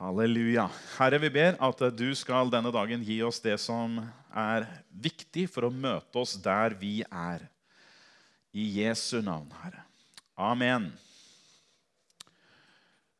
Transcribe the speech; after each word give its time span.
Halleluja. 0.00 0.62
Herre, 0.96 1.18
vi 1.20 1.28
ber 1.28 1.58
at 1.60 1.82
du 1.92 2.06
skal 2.16 2.48
denne 2.48 2.70
dagen 2.72 3.02
gi 3.04 3.18
oss 3.20 3.36
det 3.44 3.58
som 3.60 3.98
er 4.32 4.64
viktig 4.96 5.44
for 5.52 5.68
å 5.68 5.70
møte 5.74 6.22
oss 6.22 6.38
der 6.40 6.72
vi 6.80 7.02
er. 7.04 7.44
I 8.56 8.64
Jesu 8.80 9.18
navn, 9.20 9.52
Herre. 9.60 9.84
Amen. 10.40 10.88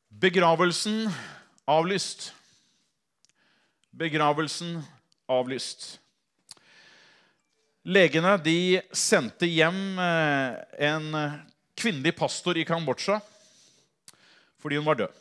Begravelsen 0.08 1.04
avlyst. 1.69 2.30
Begravelsen 3.92 4.81
avlyst. 5.28 5.99
Legene 7.85 8.38
de 8.40 8.58
sendte 8.97 9.53
hjem 9.53 10.01
eh, 10.01 10.60
en 10.88 11.12
kvinnelig 11.76 12.17
pastor 12.17 12.56
i 12.56 12.65
Kambodsja 12.65 13.21
fordi 14.60 14.81
hun 14.81 14.88
var 14.88 15.04
død. 15.04 15.21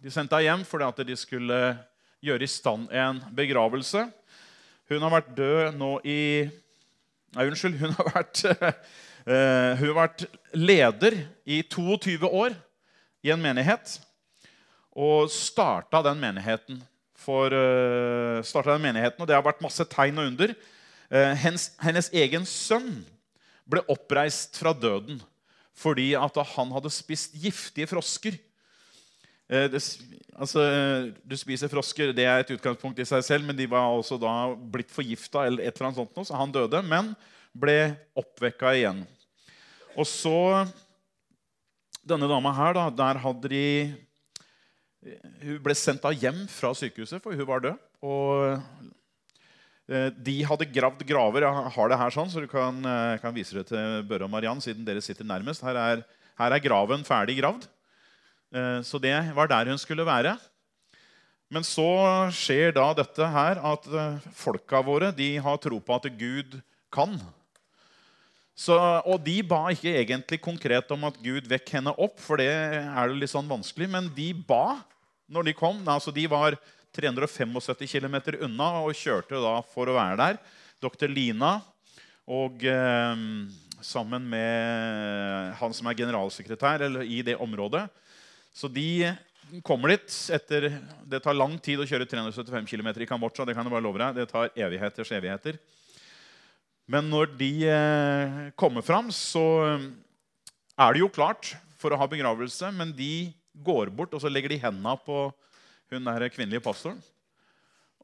De 0.00 0.08
sendte 0.08 0.32
henne 0.32 0.46
hjem 0.48 0.62
fordi 0.64 0.86
at 0.88 1.00
de 1.04 1.14
skulle 1.18 1.56
gjøre 2.24 2.44
i 2.44 2.48
stand 2.48 2.88
en 2.88 3.18
begravelse. 3.36 4.06
Hun 4.88 5.02
har 5.04 5.12
vært 5.12 5.34
død 5.36 5.76
nå 5.76 5.92
i 6.08 6.20
Nei, 7.30 7.44
unnskyld. 7.46 7.76
Hun 7.78 7.92
har 7.94 8.08
vært, 8.10 8.40
uh, 8.42 8.72
hun 9.78 9.84
har 9.92 9.98
vært 10.00 10.24
leder 10.56 11.14
i 11.46 11.60
22 11.62 12.26
år 12.26 12.56
i 13.22 13.30
en 13.30 13.38
menighet. 13.38 13.92
Og 14.98 15.30
starta 15.30 16.00
den 16.08 16.18
menigheten. 16.18 16.80
For, 17.14 17.54
uh, 17.54 18.64
den 18.72 18.82
menigheten, 18.82 19.22
og 19.22 19.28
Det 19.30 19.36
har 19.36 19.46
vært 19.46 19.62
masse 19.62 19.86
tegn 19.92 20.18
og 20.18 20.32
under. 20.32 20.56
Uh, 21.06 21.36
hennes, 21.38 21.68
hennes 21.78 22.10
egen 22.10 22.48
sønn 22.48 23.04
ble 23.62 23.84
oppreist 23.86 24.58
fra 24.58 24.74
døden 24.74 25.20
fordi 25.80 26.10
at 26.18 26.34
han 26.56 26.72
hadde 26.74 26.90
spist 26.92 27.38
giftige 27.38 27.86
frosker. 27.88 28.34
Eh, 29.50 29.66
det, 29.66 29.80
altså, 30.38 30.62
du 31.26 31.34
spiser 31.38 31.70
frosker, 31.72 32.12
det 32.14 32.26
er 32.28 32.44
et 32.44 32.52
utgangspunkt 32.54 33.00
i 33.02 33.08
seg 33.08 33.24
selv, 33.26 33.48
men 33.48 33.58
de 33.58 33.66
var 33.70 33.90
også 33.90 34.18
da 34.20 34.34
blitt 34.54 34.92
forgifta, 34.94 35.46
eller 35.48 35.64
et 35.64 35.74
eller 35.74 35.90
annet 35.90 35.98
sånt, 35.98 36.28
så 36.28 36.38
han 36.38 36.54
døde, 36.54 36.82
men 36.86 37.10
ble 37.50 37.96
oppvekka 38.18 38.76
igjen. 38.78 39.02
Og 39.98 40.06
så 40.06 40.38
Denne 42.00 42.30
dama 42.30 42.48
her, 42.56 42.72
da, 42.72 42.86
der 42.96 43.18
hadde 43.20 43.48
de 43.52 43.64
Hun 45.42 45.58
ble 45.62 45.74
sendt 45.76 46.06
av 46.08 46.14
hjem 46.16 46.46
fra 46.48 46.70
sykehuset, 46.74 47.20
for 47.22 47.36
hun 47.36 47.46
var 47.46 47.60
død. 47.64 47.82
Og 48.00 48.56
eh, 49.90 50.08
de 50.16 50.34
hadde 50.48 50.68
gravd 50.72 51.04
graver. 51.08 51.44
Jeg 51.44 51.74
har 51.76 51.92
det 51.92 51.98
her 52.00 52.14
sånn, 52.14 52.32
så 52.32 52.40
du 52.40 52.48
kan, 52.50 52.80
eh, 52.88 53.18
kan 53.20 53.36
vise 53.36 53.58
det 53.58 53.66
til 53.68 54.00
Børre 54.08 54.26
og 54.26 54.32
Mariann, 54.32 54.62
siden 54.64 54.86
dere 54.86 55.04
sitter 55.04 55.28
nærmest. 55.28 55.64
Her 55.64 55.76
er, 55.76 56.02
her 56.40 56.56
er 56.56 56.64
graven 56.64 57.04
ferdig 57.06 57.36
gravd. 57.42 57.68
Eh, 58.50 58.80
så 58.82 58.98
det 59.02 59.14
var 59.36 59.50
der 59.50 59.70
hun 59.70 59.78
skulle 59.78 60.06
være. 60.06 60.36
Men 61.50 61.66
så 61.66 61.86
skjer 62.34 62.74
da 62.76 62.92
dette 62.94 63.26
her 63.26 63.58
at 63.72 63.86
eh, 63.90 64.30
folka 64.38 64.82
våre 64.86 65.10
de 65.14 65.32
har 65.42 65.58
tro 65.62 65.80
på 65.82 65.98
at 65.98 66.10
Gud 66.18 66.58
kan. 66.94 67.16
Så, 68.54 68.76
og 69.08 69.22
de 69.24 69.38
ba 69.46 69.70
ikke 69.72 69.94
egentlig 70.02 70.40
konkret 70.44 70.90
om 70.92 71.06
at 71.08 71.16
Gud 71.22 71.46
vekk 71.48 71.78
henne 71.78 71.94
opp, 71.96 72.18
for 72.20 72.42
det 72.42 72.50
er 72.50 73.08
jo 73.08 73.16
litt 73.16 73.32
sånn 73.32 73.48
vanskelig. 73.48 73.88
Men 73.88 74.10
de 74.14 74.32
ba 74.34 74.80
når 75.30 75.48
de 75.48 75.56
kom. 75.56 75.80
Altså 75.88 76.12
de 76.14 76.26
var 76.30 76.58
375 76.94 77.86
km 77.86 78.18
unna 78.42 78.70
og 78.82 78.98
kjørte 78.98 79.38
da 79.40 79.60
for 79.72 79.88
å 79.88 79.96
være 79.96 80.18
der. 80.20 80.40
Dr. 80.82 81.08
Lina 81.12 81.58
og 82.30 82.62
eh, 82.66 83.24
sammen 83.80 84.26
med 84.28 85.56
han 85.58 85.74
som 85.76 85.88
er 85.88 85.98
generalsekretær 85.98 86.84
i 87.02 87.22
det 87.26 87.36
området, 87.40 87.86
så 88.54 88.68
de 88.72 89.12
kommer 89.66 89.94
dit 89.94 90.16
etter 90.34 90.68
Det 91.10 91.20
tar 91.24 91.36
lang 91.36 91.56
tid 91.62 91.82
å 91.82 91.86
kjøre 91.88 92.06
375 92.08 92.68
km 92.70 92.92
i 93.02 93.08
Kambodsja. 93.08 93.46
Det 93.46 93.56
kan 93.56 93.66
jeg 93.66 93.74
bare 93.74 93.84
love 93.84 94.00
deg. 94.02 94.20
Det 94.20 94.28
tar 94.30 94.52
evigheters 94.54 95.12
evigheter. 95.16 95.58
Men 96.90 97.06
når 97.10 97.34
de 97.38 97.52
eh, 97.70 98.38
kommer 98.58 98.82
fram, 98.82 99.10
så 99.14 99.44
eh, 99.66 99.86
er 100.78 100.94
det 100.94 101.02
jo 101.02 101.12
klart 101.12 101.52
for 101.78 101.94
å 101.94 102.00
ha 102.00 102.08
begravelse. 102.10 102.70
Men 102.74 102.94
de 102.96 103.30
går 103.54 103.92
bort 103.94 104.14
og 104.14 104.22
så 104.22 104.30
legger 104.30 104.54
de 104.54 104.62
hendene 104.62 104.96
på 105.04 105.28
hun 105.90 106.06
der 106.06 106.30
kvinnelige 106.30 106.64
pastoren. 106.64 107.00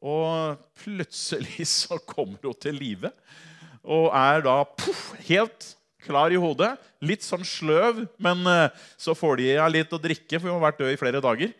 Og 0.03 0.59
plutselig 0.83 1.67
så 1.85 1.99
kommer 2.07 2.43
hun 2.43 2.59
til 2.61 2.79
live 2.79 3.13
og 3.87 4.11
er 4.19 4.41
da 4.43 4.65
puff, 4.67 5.13
helt 5.29 5.76
klar 6.05 6.35
i 6.35 6.41
hodet. 6.41 6.75
Litt 7.05 7.25
sånn 7.25 7.45
sløv, 7.47 8.05
men 8.23 8.43
uh, 8.49 8.67
så 9.01 9.15
får 9.17 9.41
de 9.41 9.49
henne 9.55 9.71
litt 9.73 9.95
å 9.95 10.01
drikke, 10.03 10.39
for 10.39 10.51
hun 10.51 10.59
har 10.59 10.69
vært 10.69 10.83
død 10.83 10.93
i 10.93 11.01
flere 11.01 11.23
dager. 11.25 11.55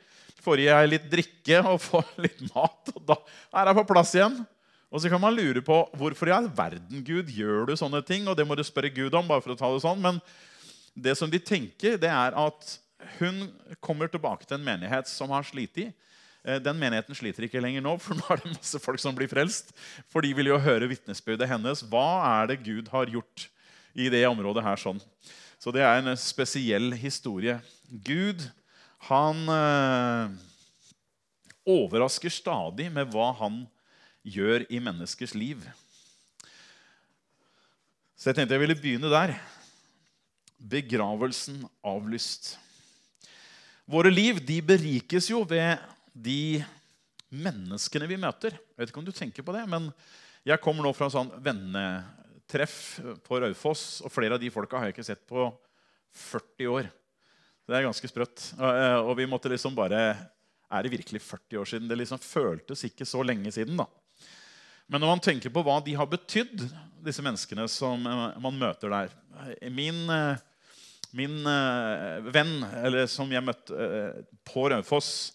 Får 0.45 0.61
de 0.61 0.69
henne 0.69 0.93
litt 0.93 1.09
drikke 1.13 1.63
og 1.65 1.81
får 1.89 2.13
litt 2.27 2.45
mat, 2.53 2.93
og 2.95 3.03
da 3.09 3.19
er 3.63 3.73
hun 3.73 3.81
på 3.81 3.89
plass 3.95 4.15
igjen. 4.19 4.39
Og 4.93 5.03
så 5.03 5.11
kan 5.11 5.21
man 5.21 5.35
lure 5.35 5.61
på 5.65 5.81
hvorfor 5.99 6.31
i 6.31 6.35
all 6.37 6.47
verden 6.57 7.03
Gud 7.05 7.31
gjør 7.35 7.67
du 7.69 7.75
sånne 7.77 8.01
ting. 8.07 8.29
Og 8.31 8.37
det 8.39 8.47
må 8.47 8.55
du 8.57 8.63
spørre 8.65 8.93
Gud 8.95 9.15
om. 9.19 9.27
bare 9.27 9.43
for 9.45 9.53
å 9.53 9.59
ta 9.59 9.69
det 9.75 9.83
sånn. 9.83 9.99
Men 10.01 10.21
det 10.95 11.17
som 11.19 11.31
de 11.31 11.41
tenker, 11.43 11.99
det 12.01 12.09
er 12.09 12.37
at 12.39 12.77
hun 13.19 13.49
kommer 13.85 14.09
tilbake 14.09 14.47
til 14.47 14.57
en 14.57 14.65
menighet 14.65 15.11
som 15.11 15.35
har 15.35 15.45
slitt 15.45 15.83
i. 15.83 15.89
Eh, 16.47 16.61
den 16.63 16.79
menigheten 16.79 17.19
sliter 17.19 17.45
ikke 17.47 17.61
lenger 17.63 17.85
nå, 17.85 17.97
for 18.05 18.19
nå 18.19 18.31
er 18.31 18.43
det 18.43 18.55
masse 18.55 18.81
folk 18.83 19.03
som 19.03 19.17
blir 19.19 19.31
frelst. 19.31 19.75
For 20.13 20.25
de 20.25 20.33
vil 20.39 20.53
jo 20.53 20.63
høre 20.63 20.89
vitnesbyrdet 20.91 21.51
hennes. 21.51 21.83
Hva 21.91 22.09
er 22.39 22.53
det 22.53 22.63
Gud 22.65 22.91
har 22.95 23.11
gjort 23.13 23.49
i 23.97 24.11
det 24.13 24.27
området 24.29 24.65
her. 24.65 24.77
sånn. 24.77 25.01
Så 25.59 25.73
det 25.73 25.83
er 25.83 26.03
en 26.03 26.19
spesiell 26.21 26.93
historie. 27.01 27.57
Gud, 27.89 28.45
han 29.09 29.41
eh, 29.49 30.37
overrasker 31.67 32.33
stadig 32.33 32.91
med 32.93 33.09
hva 33.15 33.33
han 33.41 33.65
gjør 34.27 34.67
i 34.69 34.83
menneskers 34.83 35.35
liv. 35.39 35.65
Så 38.17 38.31
jeg 38.31 38.39
tenkte 38.39 38.57
jeg 38.57 38.65
ville 38.65 38.79
begynne 38.79 39.13
der. 39.13 39.35
Begravelsen 40.57 41.63
avlyst. 41.85 42.57
Våre 43.87 44.11
liv 44.11 44.41
de 44.43 44.59
berikes 44.67 45.29
jo 45.31 45.45
ved 45.47 45.79
de 46.11 46.65
menneskene 47.31 48.09
vi 48.11 48.19
møter. 48.19 48.57
Jeg 48.57 48.81
vet 48.81 48.91
ikke 48.91 49.03
om 49.03 49.07
du 49.07 49.15
tenker 49.15 49.47
på 49.47 49.55
det, 49.55 49.63
men 49.71 49.91
jeg 50.47 50.63
kommer 50.63 50.87
nå 50.87 50.93
fra 50.97 51.09
en 51.09 51.15
sånn 51.15 51.33
venne, 51.43 51.85
treff 52.51 52.99
på 53.27 53.41
Raufoss, 53.43 54.01
og 54.07 54.13
flere 54.13 54.37
av 54.37 54.43
de 54.43 54.51
folka 54.55 54.79
har 54.79 54.89
jeg 54.89 54.97
ikke 54.97 55.07
sett 55.09 55.27
på 55.29 55.49
40 56.17 56.73
år. 56.73 56.89
Det 57.67 57.75
er 57.75 57.87
ganske 57.89 58.09
sprøtt. 58.11 58.51
Eh, 58.55 58.99
og 59.03 59.17
vi 59.19 59.29
måtte 59.29 59.51
liksom 59.51 59.75
bare 59.77 60.33
Er 60.67 60.83
det 60.83 60.91
virkelig 60.91 61.21
40 61.23 61.61
år 61.61 61.69
siden? 61.71 61.89
Det 61.89 61.99
liksom 61.99 62.19
føltes 62.19 62.85
ikke 62.85 63.07
så 63.07 63.23
lenge 63.23 63.53
siden. 63.53 63.77
da. 63.77 63.87
Men 64.89 65.01
når 65.01 65.09
man 65.09 65.23
tenker 65.23 65.51
på 65.51 65.63
hva 65.63 65.79
de 65.85 65.95
har 65.95 66.07
betydd, 66.07 66.65
disse 67.07 67.23
menneskene 67.23 67.69
som 67.71 68.07
eh, 68.07 68.39
man 68.43 68.59
møter 68.59 68.91
der 68.91 69.15
Min, 69.71 70.11
eh, 70.11 70.39
min 71.13 71.45
venn, 72.33 72.65
eller 72.83 73.07
som 73.07 73.31
jeg 73.31 73.45
møtte 73.45 74.25
på 74.45 74.69
Raufoss, 74.71 75.33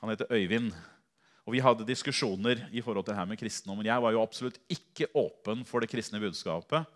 han 0.00 0.10
heter 0.10 0.26
Øyvind. 0.34 0.72
Og 1.42 1.56
Vi 1.56 1.62
hadde 1.62 1.86
diskusjoner 1.86 2.60
i 2.70 2.82
forhold 2.84 3.04
til 3.04 3.14
det 3.14 3.18
her 3.18 3.26
med 3.26 3.40
kristendommen. 3.40 3.86
Jeg 3.86 4.02
var 4.02 4.14
jo 4.14 4.22
absolutt 4.22 4.60
ikke 4.70 5.10
åpen 5.18 5.64
for 5.66 5.82
det 5.82 5.90
kristne 5.90 6.20
budskapet. 6.22 6.86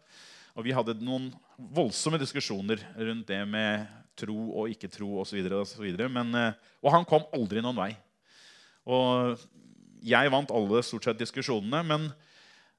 Og 0.55 0.65
vi 0.65 0.75
hadde 0.75 0.95
noen 1.03 1.33
voldsomme 1.59 2.21
diskusjoner 2.21 2.81
rundt 2.95 3.27
det 3.27 3.43
med 3.51 3.89
tro 4.17 4.37
og 4.57 4.71
ikke 4.71 4.91
tro 4.93 5.19
osv. 5.21 5.41
Og, 5.51 5.67
så 5.69 5.83
videre, 5.83 6.09
Men, 6.09 6.31
eh, 6.35 6.55
og 6.81 6.95
han 6.95 7.05
kom 7.05 7.27
aldri 7.35 7.61
noen 7.61 7.77
vei. 7.77 7.91
Og 8.87 9.43
jeg 10.07 10.31
vant 10.31 10.55
alle 10.55 10.83
stort 10.87 11.11
sett 11.11 11.21
diskusjonene. 11.21 11.83
Men 11.83 12.09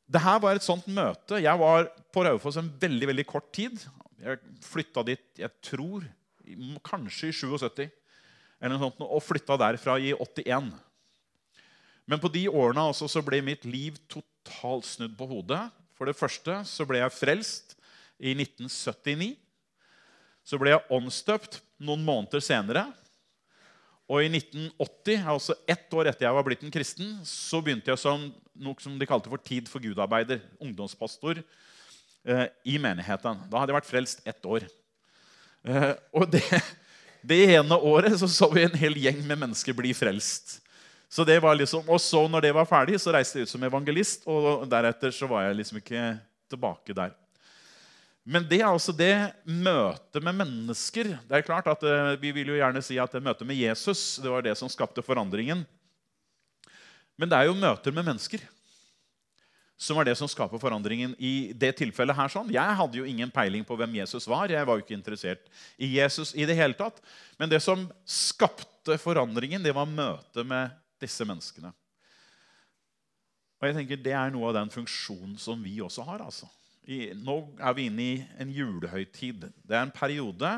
det 0.08 0.24
her 0.24 0.40
var 0.40 0.56
et 0.56 0.66
sånt 0.66 0.88
møte. 0.88 1.44
Jeg 1.44 1.60
var 1.60 1.92
på 2.16 2.24
Raufoss 2.24 2.58
en 2.62 2.72
veldig 2.80 3.12
veldig 3.12 3.28
kort 3.28 3.52
tid. 3.52 3.76
Jeg 4.24 4.40
flytta 4.64 5.04
dit 5.04 5.44
jeg 5.44 5.52
tror, 5.62 6.08
kanskje 6.88 7.28
i 7.28 7.36
77 7.36 7.90
eller 8.58 8.74
noe 8.74 8.88
sånt, 8.88 9.02
og 9.04 9.22
flytta 9.22 9.58
derfra 9.60 10.00
i 10.02 10.16
81. 10.16 10.72
Men 12.08 12.22
på 12.24 12.32
de 12.32 12.46
årene 12.48 12.86
også, 12.88 13.10
så 13.12 13.24
ble 13.26 13.42
mitt 13.44 13.66
liv 13.68 13.98
totalt 14.12 14.88
snudd 14.88 15.18
på 15.20 15.28
hodet. 15.28 15.66
For 15.98 16.08
det 16.08 16.16
første 16.18 16.62
så 16.70 16.86
ble 16.88 17.02
jeg 17.02 17.16
frelst 17.16 17.76
i 18.18 18.32
1979. 18.38 19.34
Så 20.48 20.60
ble 20.62 20.72
jeg 20.72 20.88
åndsdøpt 20.94 21.60
noen 21.84 22.06
måneder 22.08 22.44
senere. 22.44 22.86
Og 24.08 24.24
i 24.24 24.30
1980, 24.32 25.26
altså 25.28 25.56
ett 25.68 25.92
år 25.92 26.08
etter 26.08 26.30
jeg 26.30 26.36
var 26.38 26.46
blitt 26.48 26.62
en 26.64 26.72
kristen, 26.72 27.10
så 27.28 27.60
begynte 27.60 27.92
jeg 27.92 28.00
som 28.00 28.30
noe 28.56 28.80
som 28.80 28.96
de 28.96 29.08
kalte 29.10 29.28
for 29.28 29.42
Tid 29.44 29.68
for 29.68 29.84
Gud-arbeider. 29.84 30.40
Ungdomspastor 30.64 31.42
eh, 31.42 32.46
i 32.64 32.78
menigheten. 32.80 33.44
Da 33.52 33.60
hadde 33.60 33.74
jeg 33.74 33.80
vært 33.82 33.90
frelst 33.90 34.24
ett 34.24 34.48
år. 34.48 34.64
Eh, 35.68 35.92
og 36.16 36.30
det, 36.32 36.46
det 37.28 37.42
ene 37.58 37.82
året 37.84 38.16
så, 38.22 38.32
så 38.32 38.48
vi 38.54 38.64
en 38.64 38.80
hel 38.80 38.96
gjeng 39.04 39.20
med 39.28 39.44
mennesker 39.44 39.76
bli 39.76 39.92
frelst. 39.98 40.62
Så 41.10 41.24
det 41.24 41.40
var 41.40 41.56
liksom, 41.56 41.88
Og 41.88 42.02
så 42.02 42.28
når 42.28 42.42
det 42.42 42.54
var 42.56 42.68
ferdig, 42.68 43.00
så 43.00 43.14
reiste 43.16 43.40
jeg 43.40 43.48
ut 43.48 43.54
som 43.54 43.64
evangelist. 43.64 44.28
Og 44.28 44.68
deretter 44.70 45.14
så 45.16 45.30
var 45.30 45.48
jeg 45.48 45.62
liksom 45.62 45.80
ikke 45.80 46.04
tilbake 46.52 46.96
der. 46.96 47.16
Men 48.28 48.44
det 48.44 48.60
er 48.60 48.68
altså 48.68 48.92
det 48.92 49.32
møtet 49.46 50.20
med 50.24 50.36
mennesker. 50.36 51.14
Det 51.30 51.38
er 51.38 51.48
klart 51.48 51.68
at 51.72 51.84
eh, 51.88 52.18
Vi 52.20 52.34
vil 52.36 52.52
jo 52.52 52.60
gjerne 52.60 52.84
si 52.84 53.00
at 53.00 53.12
det 53.16 53.24
møtet 53.24 53.48
med 53.48 53.56
Jesus 53.56 54.20
det 54.20 54.32
var 54.32 54.44
det 54.44 54.58
som 54.60 54.68
skapte 54.68 55.02
forandringen. 55.02 55.64
Men 57.18 57.32
det 57.32 57.40
er 57.40 57.48
jo 57.48 57.58
møter 57.58 57.96
med 57.96 58.06
mennesker 58.06 58.44
som 59.78 60.00
er 60.02 60.10
det 60.10 60.16
som 60.18 60.30
skaper 60.30 60.58
forandringen 60.58 61.14
i 61.22 61.54
det 61.54 61.76
tilfellet 61.78 62.18
her. 62.18 62.32
sånn. 62.34 62.50
Jeg 62.50 62.78
hadde 62.80 62.98
jo 62.98 63.06
ingen 63.06 63.30
peiling 63.30 63.64
på 63.66 63.78
hvem 63.78 64.00
Jesus 64.00 64.26
var. 64.26 64.50
Jeg 64.50 64.66
var 64.66 64.78
jo 64.78 64.84
ikke 64.84 64.98
interessert 64.98 65.46
i 65.78 65.92
Jesus 66.00 66.34
i 66.34 66.48
det 66.50 66.58
hele 66.58 66.74
tatt. 66.74 66.98
Men 67.38 67.52
det 67.52 67.62
som 67.62 67.86
skapte 68.04 68.98
forandringen, 68.98 69.62
det 69.62 69.76
var 69.78 69.86
møtet 69.86 70.50
med 70.50 70.74
disse 71.02 71.26
menneskene. 71.28 71.72
Og 73.58 73.68
jeg 73.68 73.78
tenker 73.78 74.02
Det 74.02 74.14
er 74.14 74.32
noe 74.34 74.52
av 74.52 74.58
den 74.60 74.72
funksjonen 74.74 75.38
som 75.42 75.64
vi 75.64 75.80
også 75.82 76.06
har. 76.06 76.22
altså. 76.26 76.50
I, 76.88 77.12
nå 77.18 77.40
er 77.60 77.74
vi 77.76 77.88
inne 77.90 78.04
i 78.04 78.18
en 78.40 78.52
julehøytid. 78.54 79.50
Det 79.64 79.76
er 79.76 79.84
en 79.84 79.94
periode 79.96 80.52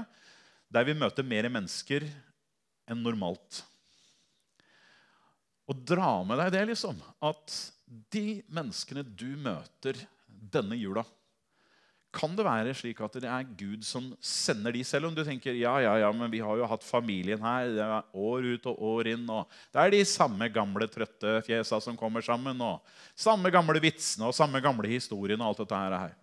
der 0.69 0.85
vi 0.85 0.93
møter 0.93 1.25
mer 1.25 1.47
mennesker 1.49 2.05
enn 2.89 3.01
normalt. 3.01 3.63
Og 5.69 5.81
dra 5.85 6.19
med 6.25 6.37
deg 6.41 6.51
det, 6.53 6.65
liksom. 6.71 6.99
At 7.21 7.55
de 8.13 8.41
menneskene 8.49 9.03
du 9.05 9.31
møter 9.37 9.97
denne 10.27 10.77
jula 10.77 11.03
kan 12.09 12.33
det 12.33 12.45
være 12.45 12.73
slik 12.73 12.99
at 13.05 13.19
det 13.21 13.29
er 13.29 13.49
Gud 13.57 13.83
som 13.85 14.07
sender 14.23 14.73
de, 14.73 14.81
selv 14.87 15.09
om 15.09 15.15
du 15.15 15.21
tenker 15.25 15.53
ja, 15.53 15.75
ja, 15.83 15.91
ja, 16.01 16.09
men 16.15 16.31
vi 16.33 16.41
har 16.41 16.57
jo 16.57 16.69
hatt 16.69 16.85
familien 16.85 17.41
her 17.43 17.69
er 17.69 18.07
år 18.17 18.47
ut 18.55 18.65
og 18.71 18.81
år 18.95 19.11
inn. 19.11 19.27
og 19.29 19.45
Det 19.69 19.83
er 19.83 19.93
de 19.93 19.99
samme 20.09 20.49
gamle, 20.53 20.87
trøtte 20.89 21.37
fjesa 21.45 21.77
som 21.83 21.99
kommer 21.99 22.25
sammen. 22.25 22.57
og 22.65 22.81
Samme 23.13 23.53
gamle 23.53 23.81
vitsene 23.83 24.25
og 24.25 24.33
samme 24.37 24.61
gamle 24.63 24.89
historiene. 24.89 25.43
og 25.43 25.53
alt 25.53 25.61
dette 25.61 25.83
her. 26.05 26.17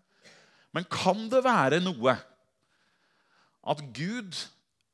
Men 0.74 0.90
kan 0.90 1.28
det 1.30 1.44
være 1.46 1.80
noe 1.80 2.16
at 3.66 3.86
Gud 3.94 4.34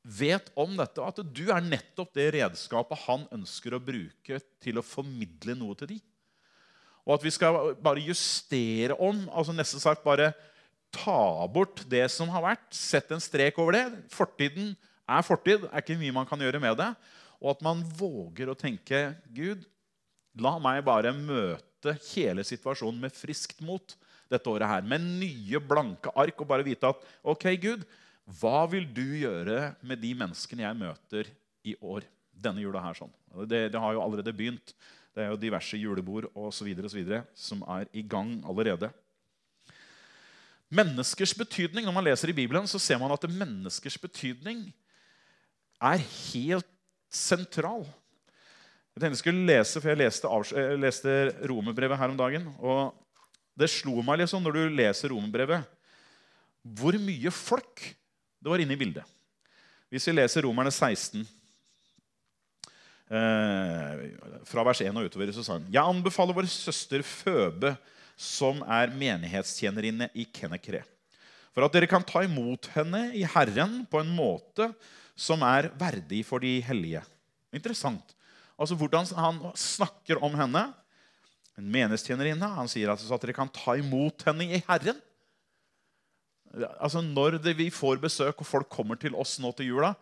vet 0.03 0.49
om 0.59 0.77
dette, 0.77 1.01
og 1.01 1.09
at 1.09 1.33
du 1.33 1.45
er 1.49 1.63
nettopp 1.63 2.13
det 2.13 2.29
redskapet 2.35 3.05
han 3.07 3.25
ønsker 3.33 3.73
å 3.73 3.83
bruke 3.83 4.39
til 4.61 4.77
å 4.77 4.85
formidle 4.85 5.55
noe 5.57 5.77
til 5.79 5.95
de? 5.95 6.01
Og 7.03 7.17
at 7.17 7.25
vi 7.25 7.33
skal 7.35 7.73
bare 7.83 8.03
justere 8.03 8.95
om, 8.95 9.25
altså 9.33 9.55
nesten 9.55 9.81
sagt 9.81 10.05
bare 10.05 10.31
ta 10.93 11.47
bort 11.51 11.83
det 11.89 12.05
som 12.13 12.29
har 12.33 12.45
vært. 12.45 12.69
Sette 12.75 13.15
en 13.15 13.23
strek 13.23 13.57
over 13.61 13.77
det. 13.77 13.85
Fortiden 14.13 14.73
er 15.09 15.25
fortid. 15.25 15.65
Det 15.65 15.71
er 15.71 15.83
ikke 15.83 15.99
mye 15.99 16.15
man 16.15 16.29
kan 16.29 16.41
gjøre 16.41 16.61
med 16.63 16.77
det. 16.79 16.89
Og 17.43 17.51
at 17.55 17.65
man 17.65 17.81
våger 17.97 18.51
å 18.51 18.57
tenke 18.57 19.09
Gud, 19.35 19.65
la 20.39 20.55
meg 20.61 20.83
bare 20.85 21.11
møte 21.15 21.97
hele 22.13 22.45
situasjonen 22.47 23.01
med 23.03 23.15
friskt 23.15 23.59
mot 23.65 23.97
dette 24.31 24.49
året 24.49 24.69
her. 24.69 24.87
Med 24.87 25.03
nye, 25.19 25.59
blanke 25.59 26.13
ark 26.15 26.39
og 26.39 26.49
bare 26.49 26.65
vite 26.65 26.89
at 26.89 27.03
ok, 27.33 27.49
Gud, 27.61 27.83
hva 28.39 28.63
vil 28.71 28.87
du 28.87 29.03
gjøre 29.19 29.73
med 29.83 29.99
de 29.99 30.13
menneskene 30.15 30.63
jeg 30.63 30.79
møter 30.79 31.31
i 31.67 31.75
år? 31.81 32.07
Denne 32.43 32.63
jula 32.63 32.81
her 32.81 32.95
sånn. 32.97 33.11
Det, 33.45 33.67
det 33.73 33.79
har 33.79 33.93
jo 33.93 34.01
allerede 34.03 34.33
begynt. 34.35 34.73
Det 35.13 35.21
er 35.21 35.29
jo 35.29 35.37
diverse 35.39 35.77
julebord 35.77 36.25
osv. 36.33 36.71
som 37.37 37.61
er 37.75 37.85
i 37.93 38.01
gang 38.01 38.39
allerede. 38.47 38.89
Menneskers 40.73 41.33
betydning, 41.37 41.85
Når 41.85 41.93
man 41.95 42.05
leser 42.07 42.29
i 42.29 42.35
Bibelen, 42.35 42.67
så 42.67 42.79
ser 42.79 42.97
man 43.01 43.11
at 43.13 43.29
menneskers 43.29 43.97
betydning 43.97 44.65
er 45.81 46.01
helt 46.01 46.69
sentral. 47.11 47.85
Jeg 48.93 49.01
tenkte 49.01 49.13
jeg 49.13 49.21
skulle 49.21 49.47
lese, 49.47 49.81
for 49.81 49.89
jeg 49.89 50.01
leste, 50.01 50.29
jeg 50.53 50.79
leste 50.81 51.13
romerbrevet 51.49 51.97
her 51.97 52.09
om 52.09 52.17
dagen. 52.17 52.47
og 52.59 52.93
Det 53.57 53.69
slo 53.69 54.01
meg 54.01 54.23
liksom 54.23 54.43
når 54.43 54.57
du 54.57 54.75
leser 54.77 55.13
romerbrevet, 55.13 55.65
hvor 56.63 56.97
mye 56.97 57.31
folk 57.31 57.83
det 58.43 58.51
var 58.51 58.61
inne 58.61 58.73
i 58.73 58.79
bildet. 58.79 59.03
Hvis 59.89 60.07
vi 60.07 60.15
leser 60.15 60.45
Romerne 60.45 60.71
16 60.71 61.25
Eh, 63.13 64.03
fra 64.47 64.63
vers 64.65 64.79
1 64.81 64.95
og 64.95 65.05
utover 65.05 65.29
så 65.35 65.43
sa 65.43 65.57
han 65.57 65.65
Jeg 65.69 65.83
anbefaler 65.83 66.33
vår 66.33 66.47
søster 66.49 67.03
Føbe, 67.05 67.75
som 68.19 68.61
er 68.65 68.93
menighetstjenerinne 68.93 70.09
i 70.13 70.25
Kennekre, 70.29 70.83
for 71.53 71.65
at 71.65 71.73
dere 71.75 71.89
kan 71.89 72.05
ta 72.05 72.23
imot 72.25 72.69
henne 72.73 73.07
i 73.17 73.23
Herren 73.29 73.83
på 73.89 74.01
en 74.01 74.11
måte 74.15 74.71
som 75.13 75.43
er 75.45 75.69
verdig 75.77 76.23
for 76.25 76.41
de 76.41 76.57
hellige. 76.65 77.03
Interessant. 77.53 78.15
Altså 78.57 78.77
Hvordan 78.77 79.09
han 79.17 79.41
snakker 79.57 80.21
om 80.23 80.33
henne. 80.37 80.63
En 81.57 81.67
menighetstjenerinne. 81.69 82.49
Han 82.57 82.69
sier 82.71 82.89
altså 82.89 83.13
at 83.13 83.25
dere 83.25 83.35
kan 83.37 83.51
ta 83.53 83.75
imot 83.77 84.25
henne 84.25 84.47
i 84.49 84.61
Herren. 84.65 84.97
Altså 86.79 87.01
Når 87.01 87.39
vi 87.57 87.69
får 87.73 88.01
besøk 88.01 88.41
og 88.41 88.49
folk 88.49 88.69
kommer 88.69 88.97
til 88.97 89.15
oss 89.17 89.39
nå 89.41 89.53
til 89.57 89.73
jula, 89.73 89.93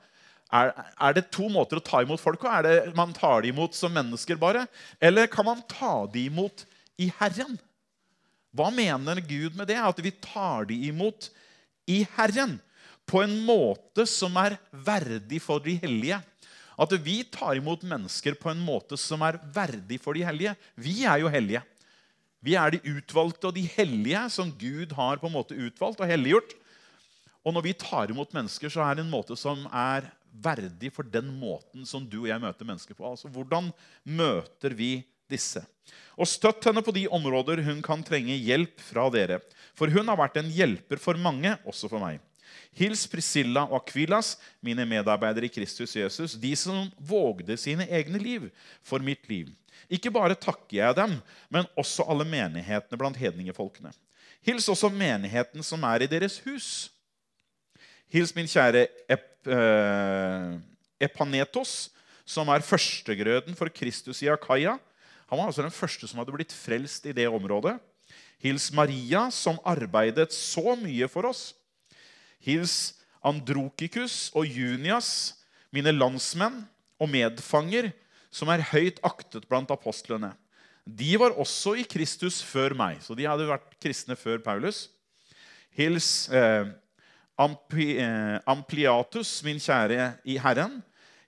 er, 0.52 0.74
er, 1.00 1.13
det 1.16 1.30
to 1.31 1.48
måter 1.48 1.80
å 1.80 1.84
ta 1.84 2.02
imot 2.04 2.19
folk 2.19 2.42
på? 2.44 2.50
Er 2.52 2.66
det 2.66 2.96
man 2.96 3.13
tar 3.16 3.44
dem 3.44 3.54
imot 3.54 3.75
som 3.75 3.94
mennesker 3.96 4.40
bare? 4.40 4.66
Eller 5.00 5.30
kan 5.31 5.48
man 5.48 5.63
ta 5.63 6.04
dem 6.12 6.28
imot 6.28 6.66
i 7.00 7.08
Herren? 7.22 7.56
Hva 8.51 8.68
mener 8.74 9.21
Gud 9.24 9.56
med 9.56 9.69
det? 9.71 9.80
At 9.80 10.00
vi 10.03 10.12
tar 10.12 10.68
dem 10.69 10.83
imot 10.92 11.30
i 11.89 12.03
Herren. 12.18 12.59
På 13.07 13.24
en 13.24 13.33
måte 13.45 14.06
som 14.07 14.36
er 14.39 14.57
verdig 14.71 15.42
for 15.44 15.63
de 15.63 15.77
hellige. 15.81 16.19
At 16.81 16.94
vi 17.03 17.21
tar 17.27 17.57
imot 17.59 17.83
mennesker 17.88 18.36
på 18.39 18.51
en 18.51 18.62
måte 18.63 18.98
som 19.00 19.24
er 19.25 19.39
verdig 19.53 20.00
for 20.01 20.18
de 20.18 20.25
hellige. 20.25 20.56
Vi 20.75 21.03
er 21.07 21.24
jo 21.24 21.31
hellige. 21.31 21.63
Vi 22.42 22.56
er 22.57 22.74
de 22.74 22.81
utvalgte 22.98 23.51
og 23.51 23.56
de 23.56 23.68
hellige 23.75 24.24
som 24.33 24.50
Gud 24.57 24.95
har 24.98 25.21
på 25.21 25.30
en 25.30 25.36
måte 25.36 25.57
utvalgt 25.57 26.01
og 26.01 26.09
helliggjort. 26.09 26.56
Og 27.45 27.53
når 27.56 27.65
vi 27.68 27.77
tar 27.77 28.12
imot 28.13 28.33
mennesker, 28.33 28.69
så 28.69 28.83
er 28.86 28.98
det 28.98 29.06
en 29.06 29.13
måte 29.13 29.38
som 29.38 29.63
er 29.68 30.09
verdig 30.31 30.92
for 30.95 31.07
den 31.07 31.30
måten 31.38 31.86
som 31.88 32.06
du 32.07 32.21
og 32.24 32.30
jeg 32.30 32.42
møter 32.42 32.68
mennesker 32.68 32.98
på. 32.98 33.06
Altså, 33.06 33.30
Hvordan 33.31 33.69
møter 34.07 34.75
vi 34.77 34.92
disse? 35.31 35.63
Og 36.19 36.28
støtt 36.30 36.68
henne 36.68 36.83
på 36.86 36.94
de 36.95 37.07
områder 37.10 37.63
hun 37.66 37.80
kan 37.86 38.04
trenge 38.06 38.36
hjelp 38.36 38.81
fra 38.83 39.07
dere. 39.13 39.39
For 39.78 39.92
hun 39.92 40.12
har 40.12 40.19
vært 40.19 40.38
en 40.42 40.51
hjelper 40.51 41.00
for 41.01 41.18
mange, 41.18 41.56
også 41.66 41.89
for 41.89 42.04
meg. 42.04 42.19
Hils 42.75 43.04
Priscilla 43.12 43.66
og 43.68 43.81
Akvilas, 43.81 44.36
mine 44.63 44.86
medarbeidere 44.88 45.48
i 45.48 45.51
Kristus 45.51 45.95
Jesus, 45.95 46.38
de 46.39 46.51
som 46.60 46.86
vågde 46.98 47.57
sine 47.60 47.88
egne 47.92 48.19
liv 48.22 48.48
for 48.83 49.04
mitt 49.04 49.28
liv. 49.31 49.50
Ikke 49.92 50.12
bare 50.13 50.38
takker 50.39 50.78
jeg 50.78 50.95
dem, 50.95 51.18
men 51.51 51.68
også 51.80 52.06
alle 52.07 52.27
menighetene 52.27 53.00
blant 53.00 53.19
hedningefolkene. 53.19 53.92
Hils 54.45 54.69
også 54.72 54.89
menigheten 54.94 55.63
som 55.66 55.84
er 55.86 56.06
i 56.06 56.10
deres 56.10 56.39
hus. 56.45 56.89
Hils 58.12 58.31
min 58.36 58.50
kjære 58.50 58.88
Ep, 59.12 59.27
eh, 59.48 60.56
Epanetos, 61.01 61.92
som 62.25 62.48
er 62.50 62.63
førstegrøden 62.63 63.56
for 63.57 63.69
Kristus 63.74 64.22
i 64.24 64.31
Akaya. 64.31 64.77
Han 65.31 65.39
var 65.39 65.47
altså 65.50 65.63
den 65.63 65.73
første 65.73 66.09
som 66.09 66.19
hadde 66.19 66.33
blitt 66.35 66.53
frelst 66.53 67.07
i 67.07 67.15
det 67.15 67.29
området. 67.31 67.77
Hils 68.41 68.67
Maria, 68.75 69.29
som 69.31 69.61
arbeidet 69.63 70.33
så 70.35 70.75
mye 70.75 71.07
for 71.09 71.29
oss. 71.29 71.53
Hils 72.43 72.97
Androkikus 73.23 74.33
og 74.35 74.50
Junias, 74.50 75.38
mine 75.71 75.93
landsmenn 75.93 76.65
og 77.00 77.09
medfanger, 77.13 77.91
som 78.33 78.51
er 78.51 78.65
høyt 78.73 79.00
aktet 79.05 79.47
blant 79.47 79.71
apostlene. 79.71 80.33
De 80.83 81.13
var 81.21 81.38
også 81.39 81.77
i 81.79 81.88
Kristus 81.88 82.41
før 82.43 82.75
meg, 82.75 83.00
så 83.05 83.15
de 83.15 83.29
hadde 83.29 83.47
vært 83.47 83.77
kristne 83.79 84.17
før 84.19 84.41
Paulus. 84.43 84.89
Hils 85.77 86.27
eh, 86.35 86.67
Eh, 87.41 88.38
Ampliatus, 88.45 89.41
min 89.43 89.57
kjære 89.57 90.13
i 90.29 90.38
Herren. 90.38 90.81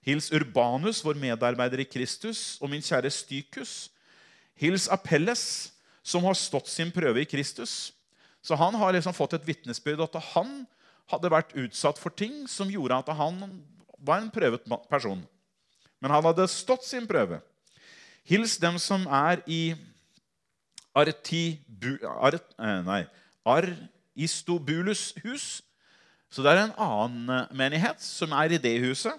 Hils 0.04 0.30
Urbanus, 0.30 1.02
vår 1.04 1.14
medarbeider 1.18 1.80
i 1.82 1.88
Kristus, 1.88 2.58
og 2.60 2.70
min 2.70 2.82
kjære 2.82 3.10
Stykus. 3.10 3.90
Hils 4.60 4.88
Apelles, 4.88 5.72
som 6.02 6.24
har 6.24 6.36
stått 6.36 6.68
sin 6.68 6.92
prøve 6.94 7.22
i 7.22 7.28
Kristus. 7.28 7.92
Så 8.44 8.54
han 8.60 8.74
har 8.76 8.92
liksom 8.92 9.14
fått 9.16 9.38
et 9.38 9.46
vitnesbyrd 9.46 10.04
at 10.04 10.18
han 10.34 10.64
hadde 11.10 11.32
vært 11.32 11.54
utsatt 11.58 12.00
for 12.00 12.12
ting 12.12 12.44
som 12.48 12.70
gjorde 12.70 12.98
at 13.00 13.10
han 13.16 13.40
var 14.04 14.20
en 14.20 14.30
prøvet 14.32 14.68
person. 14.90 15.22
Men 16.00 16.12
han 16.12 16.24
hadde 16.28 16.48
stått 16.52 16.84
sin 16.84 17.08
prøve. 17.08 17.40
Hils 18.24 18.56
dem 18.60 18.78
som 18.80 19.06
er 19.08 19.40
i 19.48 19.74
Artibu, 20.94 21.98
Art, 22.06 22.54
eh, 22.60 22.80
nei, 22.86 23.02
Aristobulus 23.44 25.12
hus, 25.24 25.62
så 26.30 26.42
det 26.42 26.52
er 26.52 26.62
en 26.64 26.76
annen 26.80 27.32
eh, 27.34 27.50
menighet 27.56 28.00
som 28.02 28.32
er 28.32 28.54
i 28.54 28.60
det 28.60 28.78
huset. 28.84 29.16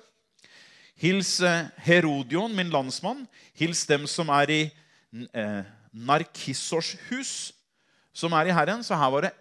Hils 0.99 1.37
eh, 1.43 1.67
Herodion, 1.83 2.55
min 2.55 2.71
landsmann. 2.71 3.25
Hils 3.53 3.85
dem 3.85 4.07
som 4.07 4.31
er 4.31 4.51
i 4.51 4.61
Narkissors 5.95 6.95
hus, 7.09 7.31
som 8.15 8.33
er 8.35 8.49
i 8.49 8.55
Herren. 8.55 8.83
Så 8.83 8.97
her 8.97 9.11
var 9.13 9.21
det 9.27 9.33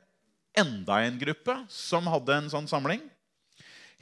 enda 0.58 1.00
en 1.02 1.18
gruppe 1.18 1.56
som 1.72 2.06
hadde 2.10 2.36
en 2.36 2.50
sånn 2.52 2.68
samling. 2.70 3.02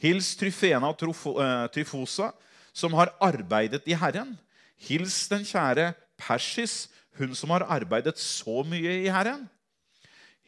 Hils 0.02 0.33
Tryfena 0.38 0.91
og 0.91 1.02
eh, 1.07 1.67
Tryfosa, 1.73 2.33
som 2.75 2.95
har 2.99 3.14
arbeidet 3.23 3.87
i 3.87 3.95
Herren. 3.95 4.38
Hils 4.83 5.29
den 5.31 5.45
kjære 5.47 5.93
Persis, 6.19 6.88
hun 7.19 7.35
som 7.38 7.50
har 7.55 7.62
arbeidet 7.71 8.19
så 8.19 8.64
mye 8.67 8.93
i 9.05 9.11
Herren. 9.12 9.47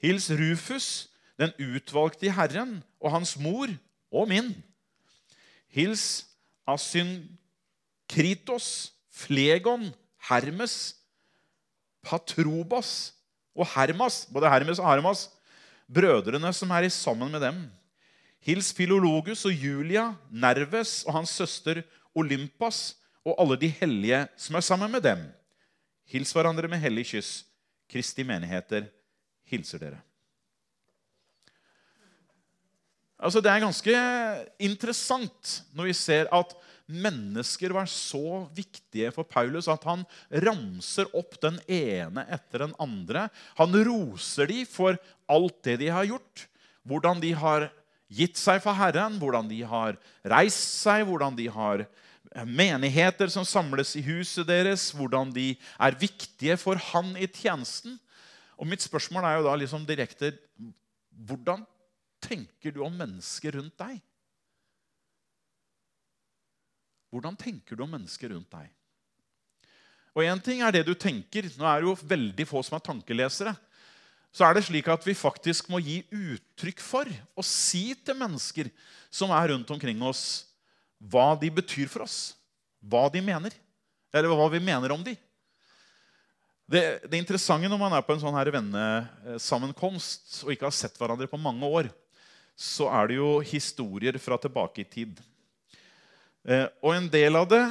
Hils 0.02 0.30
Rufus, 0.30 1.08
den 1.38 1.52
utvalgte 1.58 2.26
i 2.26 2.34
Herren, 2.34 2.82
og 3.00 3.10
hans 3.14 3.38
mor 3.38 3.68
og 4.10 4.28
min. 4.30 4.64
Hils 5.74 6.26
Asynkritos, 6.66 8.92
Flegon, 9.14 9.94
Hermes, 10.28 10.94
Patrobas 12.04 13.12
og 13.54 13.66
Hermas, 13.74 14.24
både 14.32 14.50
Hermes 14.50 14.80
og 14.82 14.88
Hermas, 14.88 15.28
brødrene 15.88 16.52
som 16.52 16.70
er 16.70 16.88
sammen 16.88 17.30
med 17.32 17.40
dem. 17.40 17.64
Hils 18.44 18.72
Filologus 18.76 19.44
og 19.48 19.52
Julia, 19.56 20.12
Nerves 20.30 21.02
og 21.08 21.14
hans 21.16 21.32
søster 21.32 21.82
Olympas 22.14 22.96
og 23.24 23.38
alle 23.40 23.56
de 23.56 23.70
hellige 23.80 24.26
som 24.36 24.56
er 24.56 24.64
sammen 24.64 24.92
med 24.92 25.00
dem. 25.04 25.22
Hils 26.04 26.32
hverandre 26.36 26.68
med 26.68 26.82
hellig 26.82 27.06
kyss. 27.14 27.44
Kristi 27.88 28.24
menigheter 28.26 28.88
hilser 29.48 29.80
dere. 29.80 30.00
Altså, 33.24 33.40
det 33.40 33.50
er 33.50 33.62
ganske 33.62 33.96
interessant 34.60 35.60
når 35.72 35.88
vi 35.88 35.96
ser 35.96 36.28
at 36.34 36.52
mennesker 36.90 37.72
var 37.72 37.88
så 37.88 38.44
viktige 38.54 39.10
for 39.14 39.24
Paulus 39.28 39.68
at 39.72 39.84
han 39.88 40.04
ramser 40.44 41.08
opp 41.16 41.38
den 41.42 41.56
ene 41.70 42.26
etter 42.32 42.66
den 42.66 42.74
andre. 42.82 43.28
Han 43.60 43.76
roser 43.86 44.50
dem 44.50 44.68
for 44.68 44.98
alt 45.30 45.62
det 45.64 45.78
de 45.80 45.90
har 45.94 46.08
gjort. 46.08 46.46
Hvordan 46.84 47.22
de 47.22 47.32
har 47.40 47.70
gitt 48.12 48.38
seg 48.38 48.60
for 48.62 48.76
Herren, 48.76 49.16
hvordan 49.20 49.48
de 49.48 49.62
har 49.66 49.96
reist 50.28 50.82
seg, 50.84 51.06
hvordan 51.08 51.36
de 51.38 51.48
har 51.52 51.86
menigheter 52.42 53.30
som 53.30 53.46
samles 53.46 53.94
i 53.96 54.02
huset 54.04 54.46
deres, 54.48 54.88
hvordan 54.96 55.30
de 55.34 55.52
er 55.54 55.98
viktige 56.00 56.56
for 56.60 56.80
han 56.92 57.14
i 57.16 57.28
tjenesten. 57.30 57.96
Og 58.58 58.68
mitt 58.68 58.82
spørsmål 58.84 59.26
er 59.26 59.38
jo 59.38 59.46
da 59.48 59.54
liksom 59.60 59.86
direkte 59.88 60.34
Hvordan 61.14 61.60
tenker 62.18 62.72
du 62.74 62.80
om 62.82 62.94
mennesker 62.98 63.54
rundt 63.54 63.76
deg? 63.78 64.00
Hvordan 67.14 67.36
tenker 67.38 67.78
du 67.78 67.84
om 67.84 67.92
mennesker 67.94 68.32
rundt 68.34 68.50
deg? 68.50 68.70
Og 70.14 70.26
Én 70.26 70.40
ting 70.42 70.62
er 70.62 70.74
det 70.74 70.82
du 70.86 70.94
tenker. 70.98 71.46
Nå 71.54 71.66
er 71.66 71.82
det 71.82 71.86
jo 71.86 71.94
veldig 72.10 72.46
få 72.50 72.62
som 72.66 72.74
er 72.74 72.82
tankelesere. 72.82 73.54
Så 74.34 74.42
er 74.42 74.56
det 74.56 74.64
slik 74.66 74.88
at 74.90 75.04
vi 75.06 75.14
faktisk 75.14 75.68
må 75.70 75.78
gi 75.78 76.00
uttrykk 76.10 76.82
for 76.82 77.10
og 77.38 77.46
si 77.46 77.92
til 77.94 78.18
mennesker 78.18 78.70
som 79.14 79.30
er 79.30 79.52
rundt 79.52 79.70
omkring 79.70 80.00
oss, 80.02 80.48
hva 80.98 81.36
de 81.38 81.52
betyr 81.54 81.86
for 81.90 82.02
oss. 82.02 82.34
Hva 82.82 83.06
de 83.14 83.22
mener. 83.22 83.54
Eller 84.10 84.34
hva 84.34 84.48
vi 84.50 84.62
mener 84.62 84.90
om 84.94 85.04
dem. 85.06 85.14
Det, 86.66 86.82
det 87.06 87.20
interessante 87.20 87.68
når 87.70 87.78
man 87.78 87.94
er 87.94 88.02
på 88.02 88.14
en 88.14 88.22
sånn 88.22 88.34
her 88.34 88.50
vennesammenkomst 88.54 90.40
og 90.46 90.54
ikke 90.54 90.66
har 90.66 90.74
sett 90.74 90.98
hverandre 90.98 91.28
på 91.30 91.38
mange 91.38 91.68
år, 91.68 91.90
så 92.56 92.88
er 92.90 93.10
det 93.10 93.18
jo 93.20 93.36
historier 93.44 94.18
fra 94.22 94.38
tilbake 94.40 94.82
i 94.82 94.88
tid. 94.88 95.20
Eh, 96.44 96.66
og 96.84 96.92
en 96.92 97.06
del 97.08 97.38
av 97.40 97.46
det 97.48 97.62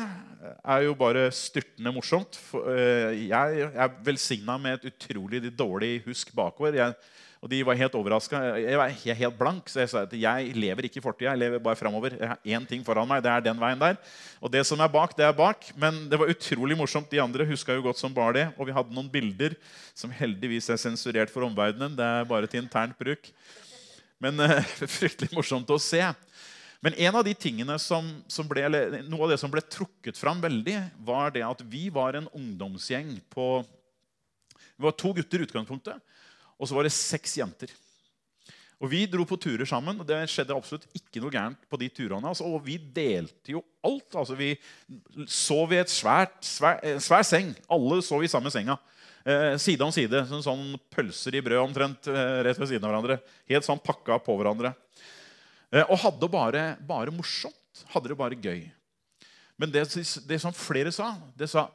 er 0.65 0.85
jo 0.87 0.95
bare 0.97 1.27
styrtende 1.35 1.91
morsomt. 1.93 2.39
Eh, 2.73 3.27
jeg 3.29 3.67
er 3.69 3.99
velsigna 4.03 4.55
med 4.61 4.79
et 4.79 4.87
utrolig 4.89 5.43
dårlig 5.53 5.99
husk 6.07 6.31
bakover. 6.33 6.79
Jeg, 6.79 6.95
og 7.43 7.51
de 7.51 7.59
var 7.67 7.77
helt 7.77 7.97
overraska. 7.99 8.39
Jeg 8.63 8.79
var 8.79 8.95
helt 9.19 9.37
blank, 9.37 9.69
så 9.69 9.83
jeg 9.83 9.91
sa 9.91 10.03
at 10.07 10.15
jeg 10.17 10.55
lever 10.57 10.87
ikke 10.87 10.97
i 10.97 11.05
fortida. 11.05 11.35
Jeg 11.35 11.43
lever 11.43 11.61
bare 11.61 11.77
framover. 11.77 12.17
Jeg 12.17 12.31
har 12.31 12.41
én 12.57 12.65
ting 12.65 12.81
foran 12.87 13.07
meg. 13.07 13.21
Det 13.21 13.29
er 13.29 13.45
den 13.45 13.61
veien 13.61 13.83
der. 13.83 13.99
Og 14.41 14.51
det 14.51 14.65
som 14.65 14.81
er 14.81 14.89
bak, 14.89 15.13
det 15.19 15.27
er 15.27 15.37
bak. 15.37 15.69
Men 15.77 16.07
det 16.09 16.17
var 16.17 16.33
utrolig 16.33 16.79
morsomt. 16.79 17.11
De 17.13 17.21
andre 17.21 17.45
huska 17.45 17.77
jo 17.77 17.85
godt 17.85 18.01
som 18.01 18.15
bare 18.15 18.39
det. 18.39 18.47
Og 18.57 18.71
vi 18.71 18.73
hadde 18.73 18.95
noen 18.95 19.11
bilder 19.11 19.53
som 19.93 20.09
heldigvis 20.09 20.71
er 20.73 20.81
sensurert 20.81 21.29
for 21.29 21.45
omverdenen. 21.45 21.93
Det 21.99 22.09
er 22.09 22.31
bare 22.31 22.49
til 22.49 22.63
internt 22.63 22.97
bruk. 22.97 23.29
Men 24.23 24.39
uh, 24.39 24.63
fryktelig 24.97 25.35
morsomt 25.35 25.69
å 25.69 25.77
se. 25.77 26.01
Men 26.83 26.97
en 26.99 27.15
av 27.15 27.23
de 27.23 27.31
tingene 27.31 27.77
som, 27.79 28.09
som 28.27 28.47
ble, 28.49 28.65
noe 29.07 29.23
av 29.23 29.31
det 29.31 29.39
som 29.39 29.51
ble 29.51 29.61
trukket 29.63 30.19
fram 30.19 30.41
veldig, 30.43 30.75
var 31.07 31.31
det 31.31 31.45
at 31.47 31.61
vi 31.71 31.85
var 31.93 32.17
en 32.19 32.27
ungdomsgjeng 32.35 33.15
på 33.31 33.63
Vi 34.73 34.83
var 34.83 34.95
to 34.97 35.13
gutter 35.15 35.39
i 35.39 35.45
utgangspunktet, 35.47 36.01
og 36.57 36.67
så 36.67 36.75
var 36.75 36.83
det 36.83 36.91
seks 36.95 37.37
jenter. 37.39 37.71
Og 38.83 38.89
Vi 38.91 39.05
dro 39.07 39.23
på 39.23 39.37
turer 39.39 39.63
sammen, 39.69 40.01
og 40.01 40.07
det 40.09 40.17
skjedde 40.27 40.55
absolutt 40.57 40.89
ikke 40.97 41.21
noe 41.23 41.31
gærent 41.31 41.61
på 41.71 41.79
de 41.79 41.87
turene. 41.87 42.27
Altså, 42.27 42.43
og 42.43 42.65
vi 42.65 42.75
delte 42.75 43.53
jo 43.53 43.61
alt. 43.85 44.09
Altså, 44.19 44.35
vi 44.35 44.49
sov 45.23 45.71
i 45.71 45.79
et 45.79 45.93
svært, 45.93 46.41
svær, 46.43 46.81
svær 46.99 47.23
seng. 47.23 47.53
Alle 47.71 48.01
sov 48.03 48.25
i 48.25 48.31
samme 48.31 48.51
senga. 48.51 48.75
Eh, 49.23 49.53
side 49.61 49.87
om 49.87 49.93
side. 49.95 50.25
Sånn, 50.27 50.43
sånn 50.43 50.65
pølser 50.91 51.39
i 51.39 51.43
brød 51.45 51.63
omtrent 51.63 52.11
eh, 52.11 52.41
rett 52.43 52.59
ved 52.59 52.73
siden 52.73 52.83
av 52.83 52.91
hverandre. 52.91 53.21
Helt 53.53 53.69
sånn 53.69 53.79
pakka 53.79 54.19
på 54.25 54.35
hverandre. 54.41 54.73
Eh, 55.73 55.85
og 55.89 55.97
hadde 56.05 56.29
bare, 56.29 56.63
bare 56.85 57.13
morsomt. 57.13 57.85
Hadde 57.89 58.11
det 58.11 58.19
bare 58.19 58.37
gøy. 58.37 58.67
Men 59.57 59.71
det, 59.73 59.87
det, 60.29 60.39
som 60.41 60.53
flere 60.55 60.93
sa, 60.93 61.15
det 61.37 61.49
sa 61.51 61.69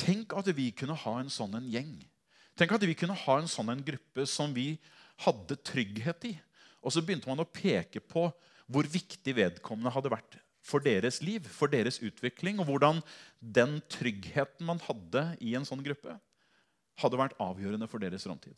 Tenk 0.00 0.32
at 0.38 0.46
vi 0.56 0.70
kunne 0.72 0.94
ha 0.96 1.12
en 1.20 1.28
sånn 1.28 1.58
en 1.58 1.66
gjeng. 1.68 1.90
Tenk 2.56 2.70
at 2.72 2.84
vi 2.88 2.94
kunne 2.96 3.16
ha 3.20 3.34
en 3.36 3.50
sånn 3.50 3.68
en 3.68 3.82
gruppe 3.84 4.24
som 4.24 4.54
vi 4.56 4.78
hadde 5.26 5.58
trygghet 5.60 6.24
i. 6.30 6.30
Og 6.80 6.94
så 6.94 7.02
begynte 7.04 7.28
man 7.28 7.42
å 7.42 7.48
peke 7.48 8.00
på 8.00 8.22
hvor 8.70 8.88
viktig 8.88 9.34
vedkommende 9.36 9.92
hadde 9.92 10.12
vært 10.14 10.38
for 10.64 10.80
deres 10.80 11.20
liv, 11.24 11.44
for 11.52 11.68
deres 11.72 11.98
utvikling, 12.04 12.62
og 12.62 12.70
hvordan 12.70 13.02
den 13.40 13.78
tryggheten 13.92 14.64
man 14.68 14.80
hadde 14.86 15.26
i 15.44 15.52
en 15.58 15.66
sånn 15.68 15.84
gruppe, 15.84 16.16
hadde 17.00 17.20
vært 17.20 17.36
avgjørende 17.40 17.88
for 17.90 18.00
deres 18.00 18.24
framtid. 18.24 18.56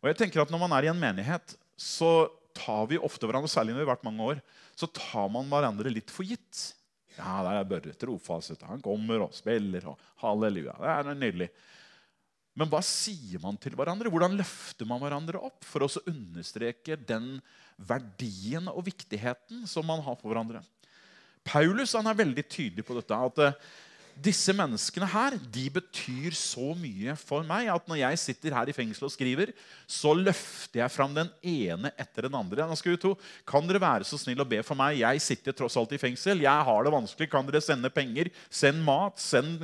Og 0.00 0.08
jeg 0.08 0.20
tenker 0.20 0.44
at 0.44 0.52
Når 0.52 0.60
man 0.62 0.72
er 0.76 0.86
i 0.86 0.92
en 0.92 1.00
menighet, 1.00 1.56
så 1.76 2.30
tar 2.56 2.88
vi 2.90 2.98
ofte 2.98 3.28
hverandre, 3.28 3.50
særlig 3.52 3.74
når 3.74 3.82
vi 3.82 3.86
har 3.86 3.94
vært 3.94 4.08
mange 4.08 4.26
år, 4.32 4.42
så 4.78 4.88
tar 4.90 5.28
man 5.32 5.48
hverandre 5.50 5.92
litt 5.92 6.12
for 6.12 6.26
gitt. 6.26 6.72
Ja, 7.16 7.40
der 7.46 7.60
er 7.60 7.68
Børre 7.68 7.94
trofast. 7.96 8.64
Han 8.68 8.82
kommer 8.84 9.26
og 9.26 9.36
spiller. 9.36 9.86
og 9.92 10.00
Halleluja. 10.20 10.76
Det 10.80 10.92
er 10.92 11.16
nydelig. 11.16 11.48
Men 12.56 12.70
hva 12.72 12.80
sier 12.84 13.40
man 13.42 13.58
til 13.60 13.76
hverandre? 13.76 14.10
Hvordan 14.12 14.36
løfter 14.38 14.88
man 14.88 15.00
hverandre 15.02 15.40
opp 15.44 15.64
for 15.64 15.84
å 15.84 15.90
understreke 16.08 16.96
den 16.96 17.36
verdien 17.76 18.68
og 18.72 18.86
viktigheten 18.86 19.66
som 19.68 19.84
man 19.88 20.00
har 20.04 20.16
for 20.20 20.32
hverandre? 20.32 20.62
Paulus 21.46 21.94
er 21.94 22.16
veldig 22.16 22.44
tydelig 22.48 22.84
på 22.84 22.96
dette. 22.96 23.16
at 23.16 23.60
disse 24.16 24.52
menneskene 24.56 25.06
her, 25.12 25.34
de 25.52 25.64
betyr 25.72 26.32
så 26.36 26.70
mye 26.78 27.12
for 27.20 27.44
meg 27.44 27.68
at 27.68 27.84
når 27.88 27.98
jeg 28.00 28.20
sitter 28.22 28.54
her 28.56 28.70
i 28.70 28.74
fengsel 28.74 29.04
og 29.08 29.12
skriver, 29.12 29.52
så 29.84 30.14
løfter 30.16 30.80
jeg 30.80 30.92
fram 30.94 31.12
den 31.16 31.28
ene 31.44 31.92
etter 32.00 32.24
den 32.24 32.38
andre. 32.38 32.64
Nå 32.64 32.78
skal 32.80 32.94
vi 32.94 33.00
to, 33.02 33.12
Kan 33.48 33.68
dere 33.68 33.82
være 33.82 34.08
så 34.08 34.18
snill 34.20 34.40
å 34.40 34.48
be 34.48 34.62
for 34.64 34.78
meg? 34.78 35.02
Jeg 35.02 35.22
sitter 35.24 35.56
tross 35.56 35.76
alt 35.76 35.92
i 35.92 36.00
fengsel. 36.00 36.40
Jeg 36.46 36.66
har 36.70 36.86
det 36.86 36.94
vanskelig. 36.94 37.28
Kan 37.32 37.50
dere 37.50 37.62
sende 37.64 37.92
penger? 37.92 38.32
Send 38.48 38.80
mat? 38.86 39.20
Send 39.20 39.60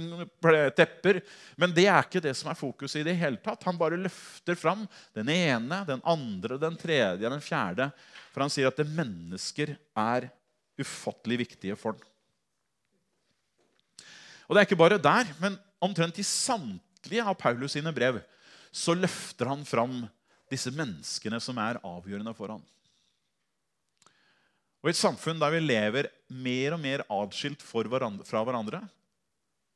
tepper? 0.77 1.23
Men 1.57 1.73
det 1.73 1.89
er 1.89 2.05
ikke 2.05 2.25
det 2.25 2.37
som 2.37 2.53
er 2.53 2.61
fokuset 2.61 3.01
i 3.01 3.09
det 3.09 3.17
hele 3.23 3.41
tatt. 3.41 3.65
Han 3.65 3.81
bare 3.81 4.01
løfter 4.01 4.59
fram 4.59 4.85
den 5.17 5.33
ene, 5.33 5.83
den 5.89 6.05
andre, 6.05 6.61
den 6.61 6.77
tredje, 6.77 7.25
den 7.25 7.43
fjerde. 7.43 7.89
For 8.35 8.45
han 8.45 8.53
sier 8.53 8.69
at 8.69 8.79
det 8.79 8.91
mennesker 8.93 9.79
er 9.97 10.29
ufattelig 10.81 11.47
viktige 11.47 11.81
for 11.81 11.97
ham. 11.97 12.12
Og 14.53 14.57
det 14.59 14.61
er 14.61 14.67
ikke 14.69 14.77
bare 14.83 14.99
der, 15.01 15.31
men 15.41 15.55
omtrent 15.81 16.19
i 16.21 16.25
samtlige 16.29 17.25
av 17.25 17.39
Paulus 17.41 17.73
sine 17.73 17.89
brev 17.97 18.19
så 18.69 18.93
løfter 18.93 19.49
han 19.49 19.63
fram 19.65 20.03
disse 20.53 20.69
menneskene 20.77 21.39
som 21.41 21.57
er 21.57 21.81
avgjørende 21.81 22.35
for 22.37 22.53
ham. 22.53 22.61
Og 24.85 24.91
I 24.91 24.93
et 24.93 25.01
samfunn 25.01 25.41
der 25.41 25.57
vi 25.57 25.63
lever 25.65 26.11
mer 26.29 26.77
og 26.77 26.83
mer 26.85 27.07
atskilt 27.17 27.65
fra 27.65 28.45
hverandre, 28.45 28.83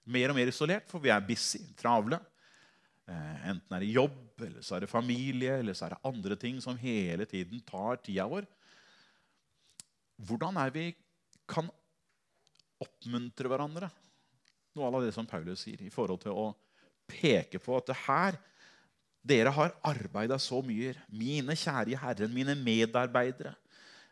mer 0.04 0.34
og 0.34 0.36
mer 0.42 0.52
isolert, 0.52 0.84
for 0.92 1.00
vi 1.00 1.08
er 1.08 1.24
busy, 1.24 1.62
travle 1.80 2.20
eh, 3.08 3.48
Enten 3.48 3.80
er 3.80 3.80
det 3.80 3.92
jobb, 3.96 4.22
eller 4.44 4.60
så 4.60 4.76
er 4.76 4.84
det 4.84 4.92
familie, 4.92 5.56
eller 5.56 5.72
så 5.72 5.88
er 5.88 5.96
det 5.96 6.04
andre 6.12 6.36
ting 6.36 6.60
som 6.60 6.76
hele 6.76 7.24
tiden 7.24 7.64
tar 7.64 7.96
tida 8.04 8.28
vår. 8.28 8.44
Hvordan 10.20 10.60
er 10.60 10.76
vi 10.76 10.90
kan 11.48 11.72
oppmuntre 12.76 13.48
hverandre 13.48 13.88
noe 14.76 14.90
av 14.90 15.02
det 15.04 15.14
som 15.16 15.26
Paulus 15.28 15.64
sier, 15.64 15.80
i 15.82 15.92
forhold 15.92 16.22
til 16.22 16.36
å 16.36 16.50
peke 17.08 17.60
på 17.62 17.76
at 17.78 17.90
det 17.90 17.98
her 18.06 18.38
dere 19.26 19.50
har 19.50 19.74
arbeida 19.86 20.38
så 20.38 20.60
mye. 20.62 20.94
Mine 21.10 21.56
kjære 21.58 21.98
herrer, 21.98 22.30
mine 22.30 22.54
medarbeidere. 22.58 23.56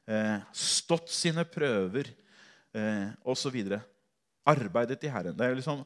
Eh, 0.05 0.41
stått 0.53 1.13
sine 1.15 1.45
prøver 1.47 2.11
eh, 2.75 3.13
osv. 3.23 3.57
Arbeidet 4.45 5.07
i 5.07 5.13
Herren. 5.13 5.37
Det 5.37 5.47
er 5.47 5.57
liksom 5.61 5.85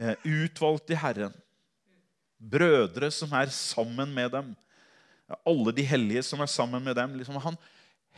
eh, 0.00 0.16
utvalgt 0.24 0.90
i 0.90 0.98
Herren. 0.98 1.36
Brødre 2.42 3.12
som 3.14 3.32
er 3.38 3.52
sammen 3.54 4.10
med 4.14 4.32
dem. 4.34 4.50
Alle 5.46 5.74
de 5.76 5.84
hellige 5.86 6.24
som 6.26 6.40
er 6.42 6.50
sammen 6.50 6.82
med 6.82 6.96
dem. 6.98 7.14
Liksom, 7.20 7.38
han 7.44 7.60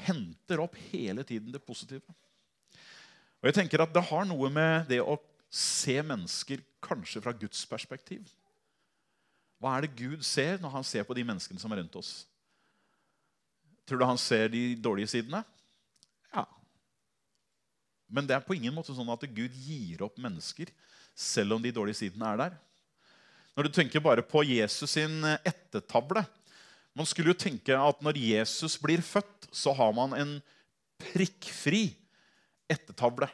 henter 0.06 0.62
opp 0.64 0.78
hele 0.92 1.26
tiden 1.26 1.52
det 1.52 1.62
positive. 1.66 2.06
Og 3.42 3.50
jeg 3.50 3.58
tenker 3.58 3.82
at 3.84 3.92
Det 3.92 4.06
har 4.08 4.24
noe 4.24 4.48
med 4.50 4.86
det 4.88 5.02
å 5.02 5.18
se 5.54 6.00
mennesker 6.02 6.62
kanskje 6.82 7.22
fra 7.22 7.32
Guds 7.36 7.62
perspektiv. 7.70 8.26
Hva 9.62 9.76
er 9.76 9.86
det 9.86 9.96
Gud 9.96 10.24
ser 10.26 10.58
når 10.60 10.72
han 10.74 10.86
ser 10.86 11.06
på 11.06 11.14
de 11.16 11.24
menneskene 11.26 11.62
som 11.62 11.72
er 11.72 11.80
rundt 11.80 11.98
oss? 12.00 12.24
Tror 13.86 14.00
du 14.00 14.06
han 14.08 14.20
ser 14.20 14.48
de 14.52 14.72
dårlige 14.80 15.12
sidene? 15.14 15.44
Ja. 16.34 16.44
Men 18.08 18.26
det 18.26 18.34
er 18.36 18.44
på 18.44 18.56
ingen 18.56 18.74
måte 18.74 18.96
sånn 18.96 19.12
at 19.12 19.26
Gud 19.36 19.54
gir 19.64 20.02
opp 20.04 20.18
mennesker 20.20 20.72
selv 21.14 21.56
om 21.56 21.62
de 21.62 21.72
dårlige 21.74 22.02
sidene 22.02 22.32
er 22.32 22.40
der. 22.42 22.56
Når 23.54 23.68
du 23.68 23.76
tenker 23.76 24.02
bare 24.02 24.24
på 24.26 24.42
Jesus 24.42 24.96
sin 24.96 25.22
ettertavle 25.44 26.24
Man 26.94 27.06
skulle 27.06 27.32
jo 27.32 27.38
tenke 27.38 27.74
at 27.74 28.02
når 28.06 28.18
Jesus 28.18 28.76
blir 28.78 29.00
født, 29.02 29.48
så 29.50 29.72
har 29.74 29.90
man 29.94 30.12
en 30.14 30.36
prikkfri 31.02 31.88
ettertavle. 32.70 33.26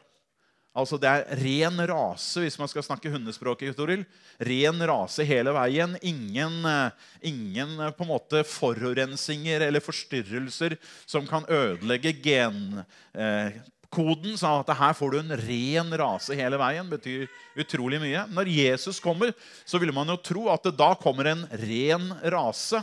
Altså 0.71 1.01
Det 1.03 1.11
er 1.11 1.41
ren 1.41 1.81
rase, 1.91 2.45
hvis 2.45 2.59
man 2.61 2.69
skal 2.71 2.85
snakke 2.87 3.11
hundespråket. 3.11 3.75
Toril. 3.75 4.05
Ren 4.39 4.85
rase 4.87 5.27
hele 5.27 5.51
veien. 5.57 5.97
Ingen, 6.07 6.61
eh, 6.65 6.91
ingen 7.27 7.75
eh, 7.81 7.91
på 7.91 8.07
en 8.07 8.13
måte 8.13 8.45
forurensinger 8.47 9.67
eller 9.67 9.83
forstyrrelser 9.83 10.77
som 11.11 11.27
kan 11.27 11.43
ødelegge 11.51 12.15
genkoden. 12.23 12.79
Eh, 14.31 14.47
at 14.47 14.71
her 14.79 14.95
får 14.95 15.11
du 15.11 15.19
en 15.19 15.37
ren 15.43 15.91
rase 15.99 16.39
hele 16.39 16.61
veien. 16.63 16.87
betyr 16.87 17.27
utrolig 17.59 17.99
mye. 17.99 18.23
Når 18.31 18.47
Jesus 18.47 19.03
kommer, 19.03 19.35
så 19.67 19.79
ville 19.79 19.93
man 19.93 20.07
jo 20.07 20.17
tro 20.23 20.47
at 20.55 20.63
det 20.63 20.79
da 20.79 20.95
kommer 20.95 21.33
en 21.33 21.49
ren 21.51 22.15
rase. 22.31 22.79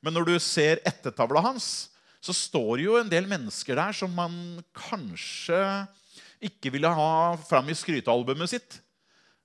Men 0.00 0.16
når 0.16 0.24
du 0.24 0.38
ser 0.40 0.80
ettertavla 0.88 1.44
hans, 1.44 1.90
så 2.24 2.32
står 2.32 2.80
jo 2.80 2.96
en 2.96 3.12
del 3.12 3.28
mennesker 3.28 3.76
der 3.76 3.92
som 3.92 4.10
man 4.16 4.64
kanskje 4.72 5.84
ikke 6.48 6.72
ville 6.74 6.90
ha 6.90 7.36
fram 7.48 7.68
i 7.70 7.76
skrytealbumet 7.76 8.50
sitt. 8.50 8.78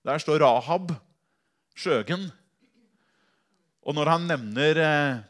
Der 0.05 0.21
står 0.21 0.41
Rahab 0.41 0.93
Sjøgen. 1.77 2.31
Og 3.81 3.95
når 3.97 4.11
han 4.11 4.27
nevner 4.29 4.77
eh, 4.77 5.21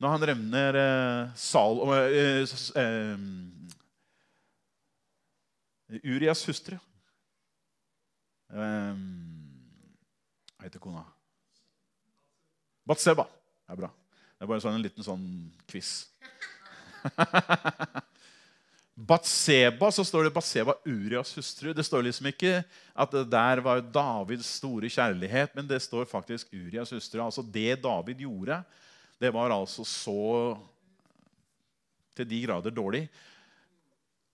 Når 0.00 0.08
han 0.12 0.20
nevner 0.28 0.76
eh, 0.76 1.30
Sal, 1.36 1.80
uh, 1.80 1.88
Urias 6.04 6.44
hustru 6.46 6.76
Hva 8.50 8.94
heter 10.66 10.82
kona? 10.82 11.04
Batseba. 12.90 13.24
Det 13.64 13.72
er 13.72 13.78
bra. 13.80 13.88
Det 13.88 14.44
er 14.44 14.50
bare 14.50 14.62
sånn 14.64 14.76
en 14.76 14.82
liten 14.82 15.04
sånn 15.06 15.24
quiz. 15.70 15.90
Batseba, 19.00 19.88
så 19.88 20.04
står 20.04 20.26
det 20.26 20.34
Batseba 20.34 20.74
Urias 20.84 21.32
hustru. 21.38 21.70
Det 21.72 21.84
står 21.86 22.04
liksom 22.04 22.26
ikke 22.28 22.58
at 22.92 23.14
det 23.14 23.22
der 23.32 23.62
var 23.64 23.80
Davids 23.80 24.50
store 24.58 24.90
kjærlighet, 24.92 25.54
men 25.56 25.68
det 25.70 25.78
står 25.80 26.08
faktisk 26.10 26.50
Urias 26.52 26.92
hustru. 26.92 27.22
Altså 27.24 27.40
Det 27.40 27.78
David 27.80 28.20
gjorde, 28.20 28.58
det 29.20 29.30
var 29.32 29.54
altså 29.54 29.86
så 29.88 30.58
til 32.16 32.28
de 32.28 32.42
grader 32.44 32.74
dårlig. 32.74 33.06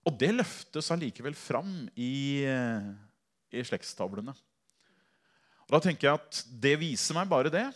Og 0.07 0.15
det 0.19 0.33
løftes 0.35 0.91
allikevel 0.91 1.35
fram 1.35 1.87
i, 1.95 2.43
i 3.51 3.63
slektstavlene. 3.63 4.35
Og 5.67 5.75
Da 5.75 5.79
tenker 5.83 6.09
jeg 6.09 6.19
at 6.19 6.41
det 6.63 6.75
viser 6.79 7.15
meg 7.15 7.31
bare 7.31 7.51
det. 7.53 7.67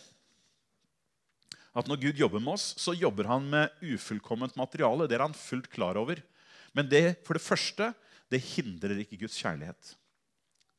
At 1.72 1.88
når 1.88 2.00
Gud 2.04 2.20
jobber 2.20 2.40
med 2.40 2.52
oss, 2.58 2.74
så 2.76 2.92
jobber 2.92 3.30
han 3.32 3.48
med 3.48 3.80
ufullkomment 3.80 4.56
materiale. 4.60 5.08
Det 5.08 5.16
er 5.16 5.24
han 5.24 5.36
fullt 5.36 5.70
klar 5.72 5.96
over. 6.00 6.20
Men 6.76 6.88
det, 6.88 7.04
for 7.26 7.36
det 7.36 7.44
første, 7.44 7.92
det 8.32 8.40
hindrer 8.54 9.02
ikke 9.02 9.20
Guds 9.24 9.36
kjærlighet. 9.40 9.94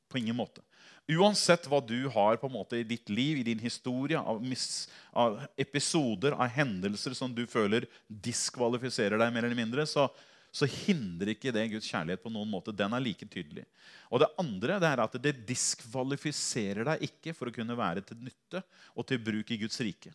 På 0.09 0.19
ingen 0.19 0.38
måte. 0.38 0.63
Uansett 1.12 1.65
hva 1.67 1.81
du 1.83 2.07
har 2.13 2.38
på 2.39 2.47
en 2.47 2.55
måte 2.55 2.79
i 2.79 2.85
ditt 2.88 3.09
liv, 3.12 3.41
i 3.41 3.47
din 3.47 3.59
historie, 3.59 4.19
av, 4.19 4.39
mis, 4.43 4.85
av 5.12 5.41
episoder, 5.59 6.35
av 6.38 6.53
hendelser 6.55 7.15
som 7.17 7.33
du 7.35 7.43
føler 7.50 7.89
diskvalifiserer 8.07 9.19
deg 9.19 9.33
mer 9.35 9.43
eller 9.43 9.59
mindre, 9.59 9.83
så, 9.89 10.07
så 10.53 10.69
hindrer 10.69 11.33
ikke 11.33 11.51
det 11.51 11.65
Guds 11.73 11.89
kjærlighet 11.91 12.23
på 12.23 12.31
noen 12.31 12.47
måte. 12.50 12.75
Den 12.75 12.95
er 12.95 13.03
like 13.03 13.27
tydelig. 13.27 13.65
Og 14.13 14.23
Det 14.23 14.31
andre 14.39 14.79
det 14.79 14.91
er 14.93 15.03
at 15.03 15.19
det 15.25 15.35
diskvalifiserer 15.50 16.88
deg 16.88 17.07
ikke 17.09 17.35
for 17.35 17.51
å 17.51 17.55
kunne 17.55 17.77
være 17.77 18.05
til 18.07 18.23
nytte 18.23 18.63
og 18.96 19.09
til 19.09 19.20
bruk 19.25 19.51
i 19.51 19.59
Guds 19.65 19.81
rike. 19.83 20.13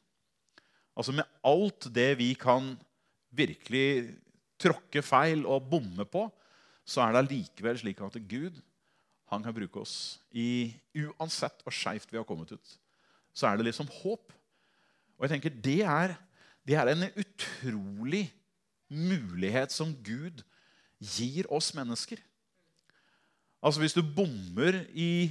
Altså 0.97 1.13
Med 1.15 1.29
alt 1.47 1.91
det 1.95 2.15
vi 2.19 2.33
kan 2.39 2.73
virkelig 3.37 4.17
tråkke 4.59 5.03
feil 5.05 5.45
og 5.47 5.69
bomme 5.71 6.07
på, 6.09 6.27
så 6.89 7.05
er 7.05 7.15
det 7.15 7.23
allikevel 7.23 7.79
slik 7.81 8.01
at 8.05 8.17
Gud 8.29 8.59
han 9.29 9.45
kan 9.45 9.55
bruke 9.55 9.83
oss 9.83 10.19
i 10.33 10.73
uansett 10.97 11.61
hvor 11.65 11.75
skeivt 11.75 12.09
vi 12.13 12.17
har 12.17 12.27
kommet 12.29 12.55
ut. 12.55 12.77
Så 13.37 13.47
er 13.47 13.59
det 13.59 13.69
liksom 13.69 13.91
håp. 14.01 14.33
Og 15.19 15.27
jeg 15.27 15.35
tenker 15.35 15.59
det 15.65 15.83
er, 15.85 16.15
det 16.65 16.79
er 16.79 16.91
en 16.93 17.11
utrolig 17.13 18.25
mulighet 18.89 19.75
som 19.75 19.93
Gud 20.05 20.41
gir 20.99 21.49
oss 21.53 21.75
mennesker. 21.77 22.21
Altså 23.63 23.83
Hvis 23.83 23.97
du 23.97 24.03
bommer 24.03 24.85
i, 24.95 25.29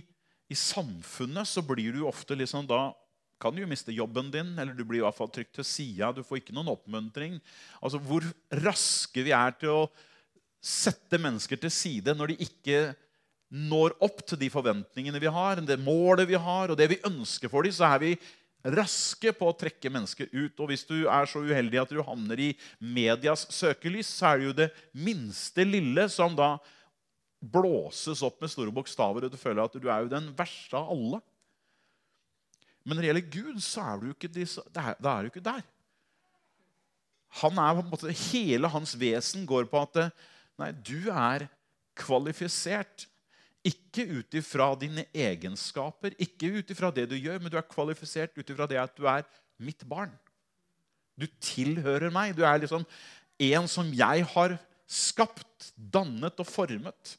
i 0.50 0.56
samfunnet, 0.56 1.48
så 1.48 1.63
blir 1.66 1.96
du 1.96 2.06
ofte 2.08 2.36
liksom 2.36 2.68
da 2.70 2.92
kan 3.41 3.58
jo 3.58 3.67
miste 3.69 3.93
jobben 3.93 4.32
din, 4.34 4.54
eller 4.58 4.73
du 4.73 4.84
blir 4.86 5.02
i 5.02 5.06
hvert 5.06 5.17
fall 5.17 5.32
trykt 5.34 5.54
til 5.60 5.67
sida. 5.67 6.12
Du 6.13 6.23
får 6.26 6.41
ikke 6.41 6.56
noen 6.56 6.71
oppmuntring. 6.73 7.38
Altså, 7.82 8.02
Hvor 8.02 8.26
raske 8.65 9.26
vi 9.26 9.34
er 9.36 9.54
til 9.60 9.73
å 9.73 9.84
sette 10.63 11.19
mennesker 11.21 11.60
til 11.62 11.71
side 11.71 12.15
når 12.17 12.34
de 12.34 12.47
ikke 12.47 12.80
når 13.47 13.93
opp 14.04 14.26
til 14.28 14.39
de 14.41 14.50
forventningene 14.52 15.21
vi 15.23 15.32
har, 15.32 15.62
det 15.63 15.78
målet 15.80 16.28
vi 16.28 16.36
har, 16.36 16.71
og 16.71 16.80
det 16.80 16.89
vi 16.91 17.04
ønsker 17.08 17.52
for 17.52 17.63
dem, 17.63 17.71
så 17.71 17.88
er 17.93 18.02
vi 18.04 18.17
raske 18.76 19.32
på 19.38 19.47
å 19.47 19.56
trekke 19.56 19.91
mennesker 19.93 20.28
ut. 20.34 20.58
Og 20.60 20.71
hvis 20.71 20.84
du 20.89 21.06
er 21.06 21.30
så 21.30 21.39
uheldig 21.45 21.80
at 21.80 21.93
du 21.93 22.02
havner 22.04 22.41
i 22.43 22.50
medias 22.80 23.45
søkelys, 23.54 24.10
så 24.10 24.34
er 24.34 24.41
det 24.41 24.50
jo 24.50 24.58
det 24.58 24.69
minste 24.91 25.63
lille 25.63 26.10
som 26.12 26.36
da 26.36 26.58
blåses 27.39 28.23
opp 28.26 28.41
med 28.41 28.52
store 28.52 28.73
bokstaver, 28.73 29.28
og 29.28 29.32
du 29.32 29.39
føler 29.39 29.63
at 29.63 29.78
du 29.78 29.88
er 29.88 30.04
jo 30.04 30.12
den 30.12 30.32
verste 30.36 30.80
av 30.80 30.91
alle. 30.91 31.21
Men 32.88 32.95
når 32.95 33.04
det 33.04 33.10
gjelder 33.10 33.34
Gud, 33.34 33.60
så 33.63 33.84
er 33.84 34.00
du 34.00 34.08
ikke, 34.13 34.30
da 34.71 35.12
er 35.12 35.26
du 35.26 35.28
ikke 35.28 35.43
der. 35.43 35.65
Han 37.41 37.60
er 37.60 37.76
på 37.76 37.84
en 37.84 37.91
måte, 37.91 38.13
Hele 38.32 38.71
hans 38.71 38.95
vesen 38.95 39.43
går 39.50 39.67
på 39.67 39.82
at 39.84 40.00
nei, 40.58 40.71
du 40.71 41.12
er 41.12 41.50
kvalifisert. 42.00 43.10
Ikke 43.67 44.06
ut 44.08 44.38
ifra 44.39 44.69
dine 44.80 45.04
egenskaper, 45.12 46.15
ikke 46.23 46.54
ut 46.62 46.71
ifra 46.71 46.93
det 46.95 47.10
du 47.12 47.17
gjør, 47.17 47.41
men 47.41 47.52
du 47.52 47.58
er 47.60 47.67
kvalifisert 47.67 48.38
ut 48.38 48.54
ifra 48.54 48.69
det 48.69 48.80
at 48.80 48.95
du 48.95 49.04
er 49.10 49.28
mitt 49.60 49.84
barn. 49.89 50.13
Du 51.19 51.28
tilhører 51.43 52.13
meg. 52.13 52.38
Du 52.38 52.45
er 52.47 52.62
liksom 52.62 52.86
en 53.52 53.67
som 53.67 53.89
jeg 53.91 54.23
har 54.32 54.56
skapt, 54.88 55.73
dannet 55.76 56.39
og 56.39 56.47
formet. 56.47 57.17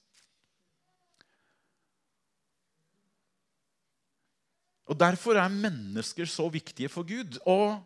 Og 4.88 4.96
Derfor 4.96 5.36
er 5.36 5.52
mennesker 5.52 6.28
så 6.28 6.48
viktige 6.48 6.88
for 6.88 7.04
Gud. 7.04 7.36
Og 7.46 7.76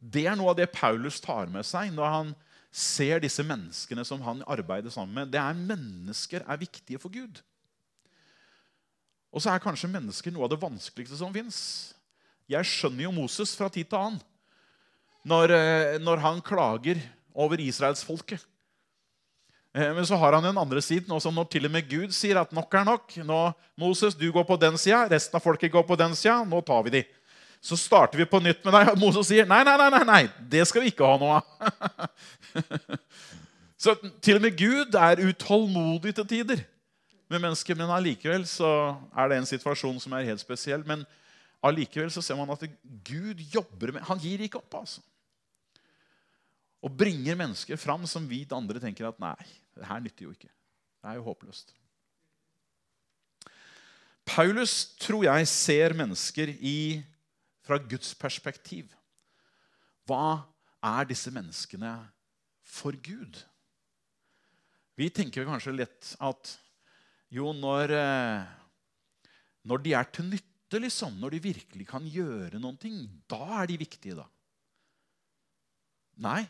det 0.00 0.26
er 0.30 0.38
noe 0.38 0.52
av 0.52 0.58
det 0.60 0.70
Paulus 0.72 1.20
tar 1.20 1.50
med 1.50 1.66
seg 1.66 1.90
når 1.92 2.14
han 2.14 2.32
ser 2.70 3.18
disse 3.22 3.42
menneskene 3.42 4.04
som 4.06 4.22
han 4.22 4.44
arbeider 4.46 4.92
sammen 4.94 5.16
med. 5.16 5.32
Det 5.34 5.40
er 5.42 5.58
Mennesker 5.58 6.46
er 6.46 6.60
viktige 6.60 7.00
for 7.02 7.10
Gud. 7.12 7.42
Og 9.30 9.42
så 9.42 9.52
er 9.52 9.62
kanskje 9.62 9.90
mennesker 9.90 10.34
noe 10.34 10.46
av 10.46 10.54
det 10.54 10.62
vanskeligste 10.62 11.18
som 11.18 11.34
fins. 11.34 11.58
Jeg 12.50 12.66
skjønner 12.66 13.06
jo 13.06 13.14
Moses 13.14 13.52
fra 13.58 13.68
tid 13.70 13.90
til 13.90 13.98
annen 13.98 14.22
når, 15.26 15.52
eh, 15.52 15.98
når 16.00 16.22
han 16.22 16.40
klager 16.40 16.98
over 17.34 17.60
israelsfolket. 17.60 18.40
Eh, 19.74 19.94
men 19.94 20.06
så 20.06 20.18
har 20.18 20.34
han 20.34 20.42
den 20.42 20.58
andre 20.58 20.82
siden, 20.82 21.12
også 21.14 21.30
når 21.30 21.46
til 21.50 21.68
og 21.68 21.74
med 21.74 21.86
Gud 21.88 22.14
sier 22.14 22.40
at 22.40 22.52
nok 22.54 22.74
er 22.74 22.86
nok. 22.88 23.14
Nå, 23.26 23.40
Moses, 23.78 24.16
du 24.18 24.26
går 24.34 24.44
på 24.48 24.58
den 24.58 24.78
sida, 24.80 25.04
resten 25.10 25.38
av 25.38 25.44
folket 25.44 25.72
går 25.72 25.86
på 25.86 25.98
den 25.98 26.16
sida. 26.18 26.40
Nå 26.44 26.62
tar 26.66 26.82
vi 26.86 26.94
de. 26.98 27.04
Så 27.62 27.76
starter 27.76 28.18
vi 28.18 28.24
på 28.24 28.40
nytt 28.40 28.64
med 28.64 28.74
deg, 28.74 28.90
og 28.94 28.98
Moses 28.98 29.28
sier 29.28 29.46
nei, 29.48 29.60
nei, 29.68 29.76
nei, 29.76 29.90
nei, 29.92 30.04
nei, 30.08 30.22
det 30.48 30.64
skal 30.66 30.82
vi 30.82 30.90
ikke 30.94 31.06
ha 31.06 31.18
noe 31.20 31.38
av. 31.38 32.08
så 33.84 33.94
til 34.24 34.40
og 34.40 34.46
med 34.46 34.56
Gud 34.56 34.96
er 34.96 35.20
utålmodig 35.28 36.14
til 36.16 36.28
tider 36.30 36.64
med 37.30 37.44
mennesker. 37.44 37.76
Men 37.78 37.92
allikevel 37.94 38.48
så 38.48 38.70
er 39.12 39.30
det 39.30 39.38
en 39.38 39.50
situasjon 39.52 40.00
som 40.02 40.16
er 40.16 40.26
helt 40.32 40.42
spesiell. 40.42 40.82
Men 40.88 41.04
allikevel 41.62 42.10
så 42.10 42.24
ser 42.24 42.40
man 42.40 42.50
at 42.56 42.64
Gud 43.06 43.44
jobber 43.52 43.94
med 43.94 44.08
Han 44.08 44.20
gir 44.24 44.40
ikke 44.42 44.62
opp, 44.62 44.80
altså. 44.80 45.04
Og 46.80 46.96
bringer 46.96 47.36
mennesker 47.36 47.76
fram 47.76 48.08
som 48.08 48.24
vi 48.24 48.46
andre 48.56 48.80
tenker 48.80 49.10
at 49.10 49.20
nei, 49.20 49.36
det 49.80 49.88
her 49.88 50.02
nytter 50.04 50.26
jo 50.26 50.34
ikke. 50.36 50.50
Det 51.00 51.08
er 51.08 51.16
jo 51.16 51.26
håpløst. 51.30 51.72
Paulus 54.28 54.74
tror 55.00 55.24
jeg 55.24 55.48
ser 55.48 55.96
mennesker 55.96 56.52
i, 56.60 57.00
fra 57.64 57.80
Guds 57.80 58.12
perspektiv. 58.14 58.92
Hva 60.06 60.42
er 60.84 61.08
disse 61.08 61.32
menneskene 61.32 61.94
for 62.62 62.94
Gud? 63.00 63.40
Vi 65.00 65.08
tenker 65.16 65.48
kanskje 65.48 65.74
lett 65.74 66.12
at 66.20 66.52
jo, 67.32 67.54
når, 67.56 67.94
eh, 67.96 68.46
når 69.64 69.82
de 69.82 69.96
er 69.96 70.08
til 70.12 70.28
nytte, 70.28 70.78
liksom, 70.82 71.16
når 71.18 71.34
de 71.34 71.44
virkelig 71.48 71.86
kan 71.88 72.04
gjøre 72.06 72.60
noe, 72.62 72.94
da 73.30 73.40
er 73.62 73.70
de 73.70 73.78
viktige, 73.80 74.18
da. 74.18 74.26
Nei, 76.20 76.42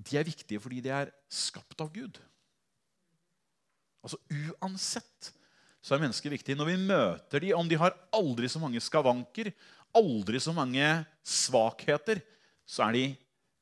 de 0.00 0.18
er 0.18 0.26
viktige 0.26 0.62
fordi 0.62 0.80
de 0.84 0.92
er 0.94 1.12
skapt 1.30 1.82
av 1.82 1.90
Gud. 1.92 2.20
Altså 4.00 4.16
Uansett 4.32 5.32
så 5.80 5.96
er 5.96 6.02
mennesker 6.04 6.32
viktige. 6.32 6.58
Når 6.58 6.68
vi 6.72 6.78
møter 6.82 7.42
dem, 7.42 7.56
om 7.56 7.68
de 7.68 7.78
har 7.80 7.96
aldri 8.16 8.48
så 8.52 8.60
mange 8.60 8.80
skavanker, 8.84 9.52
aldri 9.96 10.40
så 10.42 10.52
mange 10.56 10.84
svakheter, 11.24 12.20
så 12.68 12.86
er 12.86 12.96
de 12.96 13.04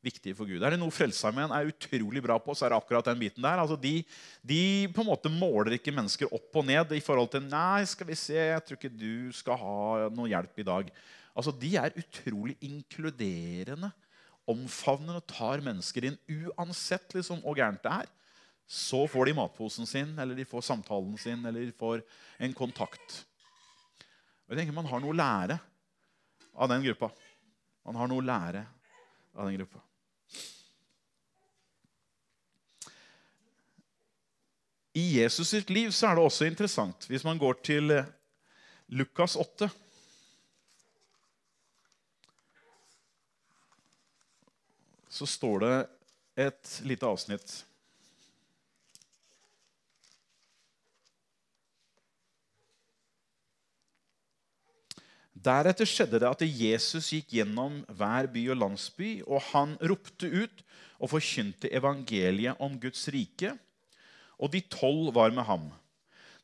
viktige 0.04 0.36
for 0.38 0.46
Gud. 0.46 0.62
Er 0.62 0.74
det 0.74 0.80
noe 0.80 0.94
Frelsesarmeen 0.94 1.52
er 1.54 1.70
utrolig 1.70 2.22
bra 2.22 2.38
på, 2.42 2.54
så 2.54 2.66
er 2.66 2.72
det 2.72 2.78
akkurat 2.78 3.06
den 3.10 3.20
biten 3.22 3.44
der. 3.44 3.62
Altså 3.62 3.78
de, 3.80 4.00
de, 4.46 4.62
på 4.94 5.02
en 5.02 5.10
måte 5.10 5.32
måler 5.32 5.76
ikke 5.78 5.94
mennesker 5.94 6.30
opp 6.34 6.58
og 6.58 6.66
ned 6.66 6.94
i 6.94 7.02
forhold 7.04 7.30
til 7.34 7.46
Nei, 7.46 7.86
skal 7.88 8.10
vi 8.10 8.18
se, 8.18 8.38
jeg 8.38 8.64
tror 8.66 8.78
ikke 8.78 8.94
du 8.94 9.30
skal 9.34 9.58
ha 9.62 10.10
noe 10.14 10.30
hjelp 10.30 10.62
i 10.62 10.68
dag. 10.70 10.92
Altså, 11.38 11.54
De 11.54 11.74
er 11.78 11.94
utrolig 11.98 12.56
inkluderende, 12.66 13.92
omfavnende 14.48 15.20
og 15.20 15.28
tar 15.30 15.62
mennesker 15.64 16.08
inn 16.08 16.18
uansett 16.28 17.14
liksom, 17.16 17.42
hvor 17.44 17.56
gærent 17.58 17.82
det 17.84 17.94
er. 18.04 18.10
Så 18.68 19.06
får 19.08 19.28
de 19.28 19.36
matposen 19.38 19.88
sin, 19.88 20.12
eller 20.20 20.36
de 20.36 20.44
får 20.48 20.66
samtalen 20.66 21.16
sin, 21.20 21.44
eller 21.46 21.64
de 21.64 21.72
får 21.72 22.02
en 22.44 22.54
kontakt. 22.56 23.22
Jeg 24.48 24.60
tenker 24.60 24.76
Man 24.76 24.88
har 24.88 25.00
noe 25.00 25.14
å 25.14 25.16
lære 25.16 25.58
av 26.58 26.70
den 26.72 26.84
gruppa. 26.84 27.10
Man 27.88 27.96
har 27.96 28.10
noe 28.10 28.20
å 28.20 28.28
lære 28.28 28.64
av 29.36 29.48
den 29.48 29.56
gruppa. 29.60 29.80
I 34.98 35.04
Jesus 35.20 35.52
sitt 35.52 35.70
liv 35.70 35.92
så 35.94 36.08
er 36.08 36.18
det 36.18 36.24
også 36.26 36.48
interessant 36.48 37.06
hvis 37.10 37.24
man 37.26 37.38
går 37.38 37.60
til 37.62 37.92
eh, 37.94 38.08
Lukas 38.98 39.36
8. 39.38 39.68
Så 45.08 45.26
står 45.26 45.64
det 45.64 45.76
et 46.48 46.74
lite 46.86 47.08
avsnitt. 47.08 47.64
Deretter 55.38 55.86
skjedde 55.86 56.18
det 56.18 56.28
at 56.28 56.42
Jesus 56.42 57.12
gikk 57.14 57.36
gjennom 57.38 57.80
hver 57.94 58.26
by 58.32 58.42
og 58.52 58.58
landsby, 58.58 59.10
og 59.22 59.42
han 59.52 59.76
ropte 59.86 60.26
ut 60.26 60.64
og 60.98 61.12
forkynte 61.12 61.70
evangeliet 61.70 62.58
om 62.62 62.74
Guds 62.80 63.04
rike, 63.14 63.52
og 64.38 64.50
de 64.50 64.62
tolv 64.72 65.12
var 65.14 65.30
med 65.34 65.46
ham. 65.46 65.68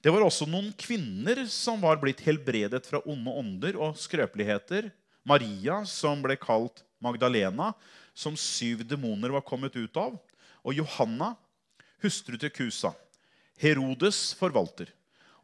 Det 0.04 0.12
var 0.12 0.22
også 0.22 0.46
noen 0.46 0.70
kvinner 0.78 1.42
som 1.50 1.80
var 1.82 1.98
blitt 2.02 2.22
helbredet 2.26 2.84
fra 2.86 3.00
onde 3.08 3.34
ånder 3.34 3.78
og 3.80 3.98
skrøpeligheter. 3.98 4.90
Maria, 5.24 5.80
som 5.88 6.20
ble 6.22 6.36
kalt 6.36 6.84
Magdalena, 7.02 7.72
som 8.14 8.36
syv 8.38 8.84
demoner 8.86 9.34
var 9.34 9.44
kommet 9.46 9.76
ut 9.76 9.96
av. 9.98 10.16
Og 10.64 10.78
Johanna, 10.78 11.34
hustru 12.02 12.38
til 12.38 12.52
Kusa. 12.54 12.94
Herodes 13.60 14.32
forvalter. 14.38 14.88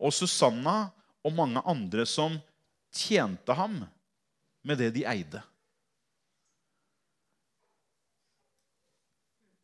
Og 0.00 0.14
Susanna 0.14 0.90
og 1.26 1.35
mange 1.37 1.62
andre 1.68 2.06
som 2.09 2.38
tjente 2.94 3.54
ham 3.54 3.83
med 4.66 4.80
det 4.80 4.92
de 4.96 5.04
eide. 5.09 5.42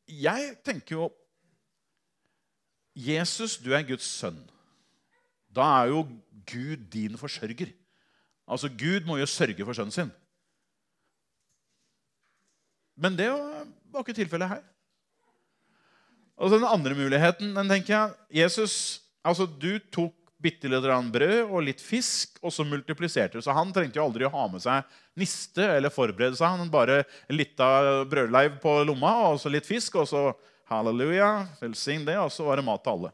Jeg 0.06 0.52
tenker 0.64 0.94
jo 0.94 1.06
Jesus, 2.96 3.58
du 3.60 3.74
er 3.76 3.84
Guds 3.84 4.06
sønn. 4.08 4.38
Da 5.52 5.66
er 5.82 5.90
jo 5.92 6.04
Gud 6.48 6.86
din 6.92 7.18
forsørger. 7.18 7.72
Altså, 8.46 8.70
Gud 8.70 9.04
må 9.08 9.18
jo 9.18 9.26
sørge 9.26 9.64
for 9.66 9.76
sønnen 9.76 9.92
sin. 9.92 10.12
Men 12.96 13.16
det 13.18 13.28
var 13.30 14.02
ikke 14.02 14.16
tilfellet 14.16 14.56
her. 14.56 14.62
Og 16.36 16.52
Den 16.52 16.66
andre 16.68 16.96
muligheten 16.96 17.54
den 17.56 17.70
tenker 17.70 17.94
jeg, 17.94 18.14
Jesus, 18.42 18.76
altså 19.24 19.46
Du 19.48 19.78
tok 19.92 20.14
bitte 20.42 20.68
litt 20.68 20.84
brød 21.12 21.48
og 21.48 21.62
litt 21.64 21.80
fisk, 21.80 22.36
og 22.44 22.52
så 22.52 22.64
multipliserte 22.66 23.38
du. 23.38 23.42
Så 23.42 23.54
han 23.56 23.72
trengte 23.74 23.98
jo 23.98 24.04
aldri 24.04 24.26
å 24.28 24.32
ha 24.34 24.44
med 24.52 24.62
seg 24.62 24.84
niste 25.18 25.64
eller 25.78 25.92
forberede 25.92 26.36
seg. 26.36 26.60
Han 26.60 26.72
bare 26.72 27.04
litt 27.32 27.58
av 27.60 28.04
brødleiv 28.10 28.58
på 28.62 28.74
lomma 28.84 29.14
og 29.30 29.40
så 29.40 29.52
litt 29.52 29.66
fisk, 29.66 29.96
og 29.96 30.08
så 30.10 30.28
halleluja, 30.70 31.30
velsign 31.60 32.04
det, 32.06 32.18
og 32.20 32.30
så 32.34 32.44
var 32.46 32.60
det 32.60 32.66
mat 32.66 32.84
til 32.84 32.96
alle. 32.96 33.12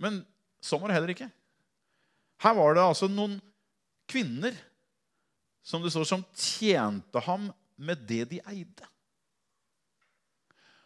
Men 0.00 0.18
sånn 0.64 0.82
var 0.82 0.90
det 0.90 0.98
heller 0.98 1.14
ikke. 1.14 1.30
Her 2.40 2.56
var 2.56 2.76
det 2.76 2.84
altså 2.84 3.08
noen 3.12 3.38
kvinner 4.10 4.56
som 5.62 5.84
det 5.84 5.92
står 5.92 6.08
som 6.08 6.24
tjente 6.34 7.22
ham 7.22 7.50
med 7.80 8.02
det 8.08 8.26
de 8.30 8.40
eide. 8.52 8.88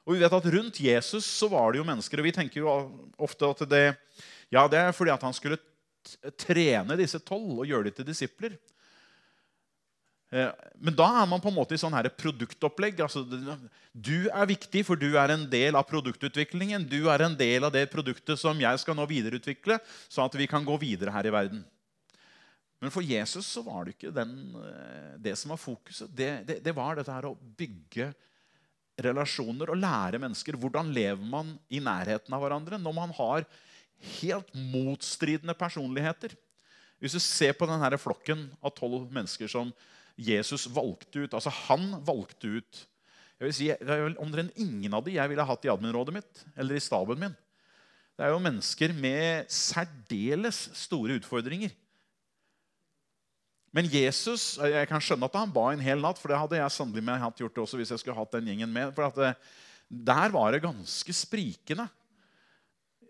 Og 0.05 0.15
vi 0.15 0.21
vet 0.21 0.37
at 0.37 0.51
Rundt 0.53 0.81
Jesus 0.85 1.27
så 1.27 1.49
var 1.49 1.73
det 1.73 1.81
jo 1.81 1.89
mennesker, 1.89 2.21
og 2.21 2.27
vi 2.29 2.35
tenker 2.37 2.61
jo 2.61 2.75
ofte 3.17 3.49
at 3.49 3.65
det 3.71 3.85
ja, 4.53 4.67
det 4.71 4.79
er 4.79 4.93
fordi 4.95 5.13
at 5.15 5.25
han 5.25 5.35
skulle 5.35 5.59
trene 6.39 6.99
disse 7.01 7.19
tolv 7.25 7.63
og 7.63 7.69
gjøre 7.69 7.89
dem 7.89 7.97
til 7.97 8.09
disipler. 8.11 8.59
Eh, 10.35 10.51
men 10.83 10.97
da 10.99 11.07
er 11.23 11.29
man 11.31 11.43
på 11.43 11.51
en 11.51 11.57
måte 11.57 11.77
i 11.77 11.81
sånn 11.81 11.95
her 11.97 12.11
produktopplegg. 12.13 13.01
Altså, 13.07 13.25
du 13.93 14.29
er 14.29 14.51
viktig, 14.51 14.85
for 14.87 15.01
du 15.01 15.15
er 15.21 15.35
en 15.35 15.47
del 15.51 15.79
av 15.79 15.87
produktutviklingen. 15.89 16.87
Du 16.91 17.09
er 17.13 17.25
en 17.27 17.37
del 17.39 17.67
av 17.67 17.75
det 17.75 17.87
produktet 17.93 18.41
som 18.41 18.61
jeg 18.61 18.83
skal 18.83 18.99
nå 18.99 19.07
videreutvikle, 19.11 19.79
sånn 20.13 20.29
at 20.29 20.39
vi 20.39 20.51
kan 20.51 20.67
gå 20.67 20.77
videre 20.83 21.15
her 21.15 21.31
i 21.31 21.35
verden. 21.35 21.65
Men 22.85 22.93
for 22.93 23.07
Jesus 23.07 23.49
så 23.49 23.63
var 23.65 23.87
det 23.87 23.95
ikke 23.95 24.13
den, 24.13 24.37
eh, 24.61 25.13
det 25.25 25.33
som 25.41 25.55
var 25.55 25.61
fokuset. 25.61 26.11
Det, 26.13 26.31
det, 26.45 26.59
det 26.61 26.75
var 26.77 26.99
dette 26.99 27.15
her 27.15 27.31
å 27.31 27.39
bygge 27.57 28.11
relasjoner 29.01 29.73
og 29.73 29.81
lære 29.81 30.21
mennesker 30.21 30.59
hvordan 30.61 30.93
lever 30.95 31.25
man 31.25 31.55
i 31.73 31.81
nærheten 31.83 32.37
av 32.37 32.45
hverandre 32.45 32.77
når 32.79 32.95
man 32.95 33.15
har 33.17 33.47
helt 34.21 34.51
motstridende 34.53 35.57
personligheter. 35.57 36.35
Hvis 37.01 37.17
du 37.17 37.23
ser 37.25 37.57
på 37.57 37.67
denne 37.69 37.99
flokken 37.99 38.51
av 38.61 38.75
tolv 38.77 39.09
mennesker 39.15 39.49
som 39.49 39.73
Jesus 40.15 40.69
valgte 40.71 41.25
ut 41.25 41.33
altså 41.35 41.51
Han 41.65 41.97
valgte 42.07 42.61
ut 42.61 42.83
jeg 43.41 43.49
vil 43.49 43.57
si, 43.57 43.67
Det 43.67 43.97
er 43.97 44.53
ingen 44.63 44.95
av 44.95 45.03
de 45.09 45.17
jeg 45.17 45.33
ville 45.33 45.49
hatt 45.49 45.65
i 45.67 45.73
adminrådet 45.73 46.15
mitt 46.15 46.45
eller 46.55 46.77
i 46.77 46.85
staben 46.85 47.19
min. 47.19 47.35
Det 48.15 48.29
er 48.29 48.31
jo 48.31 48.45
mennesker 48.45 48.93
med 48.95 49.51
særdeles 49.51 50.69
store 50.85 51.17
utfordringer. 51.19 51.73
Men 53.75 53.91
Jesus 53.91 54.55
Jeg 54.63 54.87
kan 54.87 55.03
skjønne 55.03 55.27
at 55.27 55.37
han 55.41 55.53
ba 55.53 55.67
en 55.73 55.83
hel 55.83 55.99
natt, 56.03 56.21
for 56.21 56.31
det 56.31 56.39
hadde 56.39 56.61
jeg 56.61 56.75
sannelig 56.77 57.03
med 57.03 57.23
hatt 57.23 57.43
gjort 57.43 57.57
det 57.57 57.65
også 57.65 57.81
hvis 57.81 57.91
jeg 57.95 58.03
skulle 58.05 58.19
hatt 58.19 58.37
den 58.37 58.53
gjengen 58.53 58.71
med. 58.71 58.95
For 58.95 59.11
det, 59.19 59.35
der 59.89 60.35
var 60.35 60.55
det 60.55 60.63
ganske 60.65 61.15
sprikende 61.17 61.89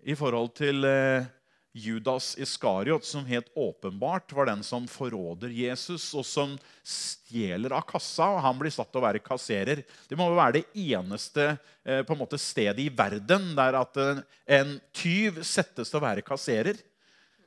i 0.04 0.16
forhold 0.16 0.52
til 0.56 0.84
eh, 0.88 1.26
Judas 1.74 2.34
Iskariot, 2.38 3.04
som 3.04 3.24
helt 3.26 3.48
åpenbart 3.58 4.32
var 4.32 4.46
den 4.46 4.62
som 4.62 4.86
forråder 4.88 5.50
Jesus, 5.50 6.12
og 6.14 6.22
som 6.28 6.52
stjeler 6.86 7.74
av 7.74 7.82
kassa. 7.88 8.28
og 8.36 8.42
Han 8.44 8.60
blir 8.60 8.70
satt 8.70 8.92
til 8.92 9.00
å 9.00 9.06
være 9.06 9.22
kasserer. 9.24 9.82
Det 10.08 10.18
må 10.18 10.28
være 10.36 10.60
det 10.60 10.64
eneste 10.94 11.48
eh, 11.82 12.04
en 12.04 12.20
måte 12.20 12.38
stedet 12.38 12.84
i 12.84 12.92
verden 12.94 13.52
der 13.58 13.80
at 13.80 13.98
eh, 13.98 14.22
en 14.60 14.76
tyv 14.94 15.42
settes 15.42 15.90
til 15.90 15.98
å 15.98 16.04
være 16.04 16.24
kasserer. 16.26 16.78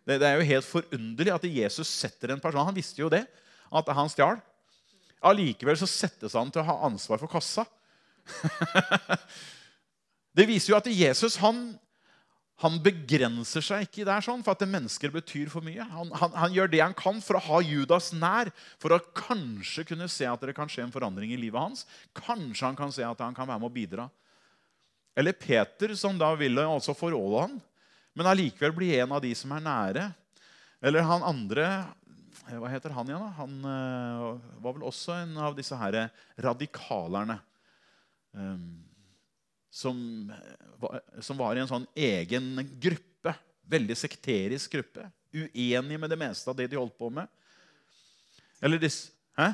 Det, 0.08 0.20
det 0.22 0.28
er 0.28 0.40
jo 0.40 0.48
helt 0.48 0.68
forunderlig 0.68 1.34
at 1.36 1.48
Jesus 1.50 1.90
setter 1.92 2.32
en 2.32 2.44
person 2.44 2.64
Han 2.64 2.78
visste 2.78 3.02
jo 3.02 3.12
det, 3.12 3.26
at 3.68 3.90
han 3.98 4.12
stjal. 4.12 4.40
Allikevel 5.28 5.76
så 5.80 5.90
settes 5.90 6.38
han 6.38 6.54
til 6.54 6.64
å 6.64 6.70
ha 6.70 6.78
ansvar 6.88 7.20
for 7.20 7.32
kassa. 7.32 7.66
det 10.38 10.48
viser 10.48 10.74
jo 10.74 10.80
at 10.80 10.90
Jesus 10.92 11.40
han 11.44 11.76
han 12.58 12.80
begrenser 12.82 13.62
seg 13.62 13.84
ikke 13.86 14.06
der 14.08 14.24
sånn, 14.26 14.42
for 14.42 14.58
at 14.58 14.66
mennesker 14.66 15.12
betyr 15.14 15.50
for 15.52 15.62
mye. 15.62 15.84
Han, 15.92 16.10
han, 16.18 16.32
han, 16.34 16.54
gjør 16.56 16.72
det 16.72 16.80
han 16.82 16.96
kan 16.98 17.20
for 17.22 17.38
å 17.38 17.44
ha 17.52 17.60
Judas 17.62 18.10
nær, 18.18 18.50
for 18.82 18.96
å 18.96 19.04
kanskje 19.14 19.86
kunne 19.92 20.08
se 20.10 20.26
at 20.26 20.42
det 20.42 20.56
kan 20.58 20.70
skje 20.72 20.88
en 20.88 20.94
forandring 20.94 21.36
i 21.36 21.38
livet 21.38 21.62
hans. 21.62 21.86
Kanskje 22.18 22.66
han 22.66 22.80
kan 22.80 22.94
se 22.94 23.06
at 23.06 23.22
han 23.22 23.38
kan 23.38 23.46
være 23.46 23.62
med 23.62 23.70
å 23.70 23.76
bidra. 23.76 24.08
Eller 25.18 25.38
Peter, 25.38 25.94
som 25.98 26.18
da 26.18 26.32
ville 26.38 26.66
også 26.66 26.98
forråde 26.98 27.46
han, 27.46 27.62
men 28.18 28.30
allikevel 28.32 28.74
bli 28.74 28.96
en 28.98 29.14
av 29.14 29.22
de 29.22 29.30
som 29.38 29.52
er 29.54 29.64
nære. 29.64 30.08
Eller 30.82 31.06
han 31.06 31.26
andre 31.26 31.68
Hva 32.48 32.70
heter 32.72 32.94
han 32.96 33.10
igjen? 33.10 33.22
da? 33.22 33.32
Han 33.38 33.56
uh, 33.68 34.62
var 34.64 34.76
vel 34.78 34.86
også 34.88 35.14
en 35.20 35.36
av 35.44 35.56
disse 35.58 35.78
her 35.78 35.98
radikalerne. 36.42 37.36
Um, 38.32 38.80
som, 39.70 39.98
som, 41.20 41.38
var 41.38 41.58
i 41.58 41.62
en 41.62 41.70
sånn 41.70 41.86
egen 41.94 42.56
gruppe. 42.82 43.36
Veldig 43.68 43.98
sekterisk 44.00 44.78
gruppe. 44.78 45.06
Uenig 45.36 46.00
med 46.00 46.10
det 46.10 46.18
meste 46.18 46.50
av 46.50 46.58
det 46.58 46.70
de 46.72 46.80
holdt 46.80 46.98
på 46.98 47.12
med. 47.14 47.30
Eller 48.64 48.82
disse 48.82 49.14
Hæ? 49.38 49.52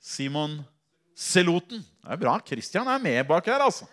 Simon 0.00 0.58
Seloten. 1.16 1.80
Det 1.80 2.12
er 2.12 2.20
bra. 2.20 2.34
Christian 2.44 2.88
er 2.88 3.00
med 3.00 3.22
bak 3.28 3.46
her, 3.48 3.62
altså. 3.64 3.86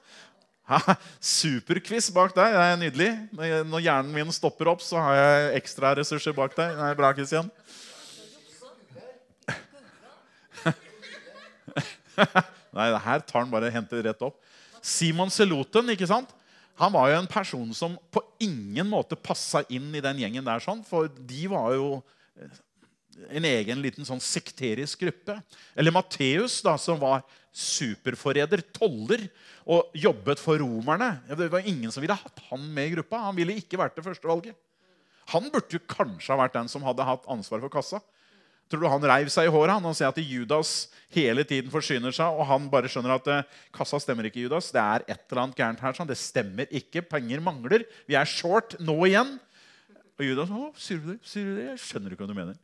Superquiz 1.23 2.09
bak 2.11 2.33
deg. 2.35 2.51
Det 2.53 2.63
er 2.63 2.79
nydelig. 2.81 3.09
Når 3.69 3.83
hjernen 3.85 4.13
min 4.15 4.31
stopper 4.35 4.67
opp, 4.73 4.81
så 4.83 4.99
har 4.99 5.13
jeg 5.15 5.61
ekstra 5.61 5.93
ressurser 5.99 6.35
bak 6.35 6.55
deg. 6.57 6.75
Det 6.75 6.83
er 6.89 6.97
bra, 6.99 7.13
Christian. 7.15 7.47
Nei, 12.77 12.87
det 12.91 13.03
her 13.05 13.19
tar 13.23 13.41
han 13.43 13.53
bare 13.53 13.71
henter 13.73 14.03
rett 14.09 14.21
opp. 14.25 14.35
Simon 14.83 15.31
Seloten, 15.33 15.89
ikke 15.93 16.09
sant? 16.09 16.29
Han 16.77 16.93
var 16.93 17.09
jo 17.09 17.17
en 17.17 17.29
person 17.29 17.73
som 17.73 17.97
på 18.13 18.21
ingen 18.43 18.87
måte 18.89 19.17
passa 19.17 19.63
inn 19.73 19.89
i 19.95 20.03
den 20.03 20.19
gjengen 20.21 20.45
der. 20.45 20.61
sånn, 20.61 20.83
For 20.85 21.07
de 21.09 21.47
var 21.49 21.73
jo 21.73 21.87
en 23.29 23.47
egen 23.49 23.81
liten 23.83 24.07
sånn 24.07 24.21
sekterisk 24.23 25.01
gruppe. 25.05 25.37
Eller 25.75 25.93
Matteus, 25.95 26.59
som 26.83 26.99
var 27.01 27.25
superforræder, 27.57 28.61
toller, 28.75 29.27
og 29.67 29.91
jobbet 29.97 30.39
for 30.39 30.61
romerne. 30.61 31.17
Det 31.27 31.49
var 31.51 31.65
ingen 31.67 31.91
som 31.91 32.03
ville 32.03 32.15
hatt 32.15 32.43
han 32.51 32.61
med 32.73 32.91
i 32.91 32.93
gruppa. 32.95 33.25
Han 33.25 33.35
ville 33.35 33.57
ikke 33.59 33.79
vært 33.81 33.97
det 33.97 34.05
første 34.05 34.29
valget. 34.29 34.55
Han 35.33 35.49
burde 35.51 35.75
jo 35.75 35.83
kanskje 35.91 36.31
ha 36.31 36.39
vært 36.39 36.55
den 36.55 36.69
som 36.71 36.85
hadde 36.87 37.07
hatt 37.07 37.27
ansvar 37.27 37.59
for 37.65 37.73
kassa. 37.73 37.99
Tror 38.67 38.83
du 38.83 38.89
han 38.91 39.05
reiv 39.07 39.29
seg 39.31 39.47
i 39.47 39.51
håret 39.51 39.77
han, 39.77 39.85
og 39.87 39.95
ser 39.95 40.09
at 40.09 40.19
Judas 40.19 40.89
hele 41.15 41.45
tiden 41.47 41.71
forsyner 41.71 42.15
seg, 42.15 42.35
og 42.35 42.47
han 42.49 42.65
bare 42.71 42.89
skjønner 42.91 43.15
at 43.15 43.29
eh, 43.31 43.59
kassa 43.75 43.99
stemmer 44.03 44.27
ikke, 44.27 44.43
Judas. 44.43 44.73
Det 44.75 44.81
er 44.83 45.05
et 45.07 45.21
eller 45.21 45.43
annet 45.45 45.59
gærent 45.59 45.83
her. 45.83 45.95
Sånn. 45.95 46.09
Det 46.09 46.19
stemmer 46.19 46.71
ikke. 46.75 47.05
Penger 47.07 47.43
mangler. 47.43 47.87
Vi 48.07 48.17
er 48.19 48.27
short 48.27 48.75
nå 48.83 48.97
igjen. 49.07 49.37
Og 50.17 50.25
Judas 50.25 50.49
å, 50.49 50.67
sier 50.81 50.97
du 50.97 51.11
det? 51.11 51.19
Sier 51.29 51.45
du 51.45 51.57
det? 51.59 51.65
Jeg 51.67 51.81
skjønner 51.83 52.13
ikke 52.13 52.25
hva 52.25 52.31
du 52.31 52.37
mener. 52.39 52.55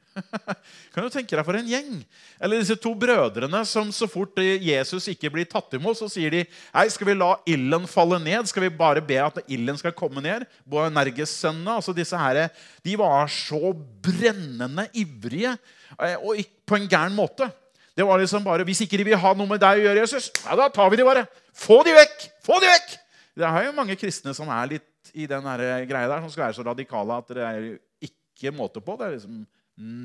kan 0.93 1.05
du 1.05 1.13
tenke 1.13 1.37
deg 1.37 1.45
for 1.45 1.57
en 1.59 1.67
gjeng? 1.69 1.99
Eller 2.41 2.63
disse 2.63 2.77
to 2.81 2.95
brødrene 2.97 3.59
som 3.69 3.91
så 3.93 4.07
fort 4.09 4.41
Jesus 4.41 5.05
ikke 5.11 5.29
blir 5.35 5.45
tatt 5.49 5.75
imot, 5.77 5.99
så 5.99 6.09
sier 6.09 6.33
de 6.33 6.41
Nei, 6.47 6.85
skal 6.89 7.11
vi 7.11 7.15
la 7.19 7.35
ilden 7.53 7.85
falle 7.89 8.17
ned? 8.23 8.49
Skal 8.49 8.65
vi 8.65 8.71
bare 8.73 9.03
be 9.05 9.19
at 9.21 9.37
ilden 9.45 9.77
skal 9.77 9.93
komme 9.93 10.23
ned? 10.25 10.47
Boanerges-sønnene, 10.65 11.75
altså 11.77 11.93
disse 11.93 12.17
her, 12.17 12.47
de 12.81 12.95
var 12.97 13.29
så 13.29 13.69
brennende 14.01 14.87
ivrige, 14.97 15.53
eh, 15.99 16.17
og 16.17 16.41
på 16.65 16.79
en 16.79 16.89
gæren 16.89 17.13
måte. 17.13 17.51
Det 17.93 18.07
var 18.09 18.17
liksom 18.17 18.41
bare, 18.41 18.65
Hvis 18.65 18.81
ikke 18.81 18.97
de 18.97 19.11
vil 19.11 19.21
ha 19.21 19.35
noe 19.37 19.51
med 19.51 19.61
deg 19.61 19.77
å 19.77 19.85
gjøre, 19.91 20.07
Jesus, 20.07 20.31
ja, 20.41 20.57
da 20.57 20.71
tar 20.73 20.89
vi 20.89 20.97
de 20.97 21.05
bare. 21.05 21.27
Få 21.53 21.83
de 21.85 21.93
vekk! 21.93 22.25
Få 22.41 22.57
de 22.63 22.73
vekk! 22.73 22.97
Det 23.37 23.45
er 23.45 23.67
jo 23.67 23.77
mange 23.77 23.97
kristne 23.97 24.33
som 24.33 24.49
er 24.49 24.73
litt 24.73 24.89
i 25.11 25.27
den 25.27 25.43
greia 25.89 26.07
der, 26.07 26.21
som 26.23 26.31
skal 26.31 26.47
være 26.47 26.57
så 26.57 26.65
radikale 26.65 27.17
at 27.19 27.33
det 27.35 27.43
er 27.43 27.67
ikke 28.07 28.53
måte 28.55 28.81
på. 28.83 28.95
Det 28.97 29.07
er 29.07 29.15
liksom 29.17 29.41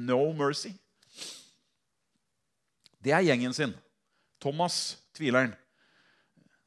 no 0.08 0.32
mercy. 0.36 0.72
Det 2.98 3.14
er 3.14 3.26
gjengen 3.28 3.54
sin. 3.54 3.74
Thomas, 4.42 4.98
tvileren. 5.16 5.54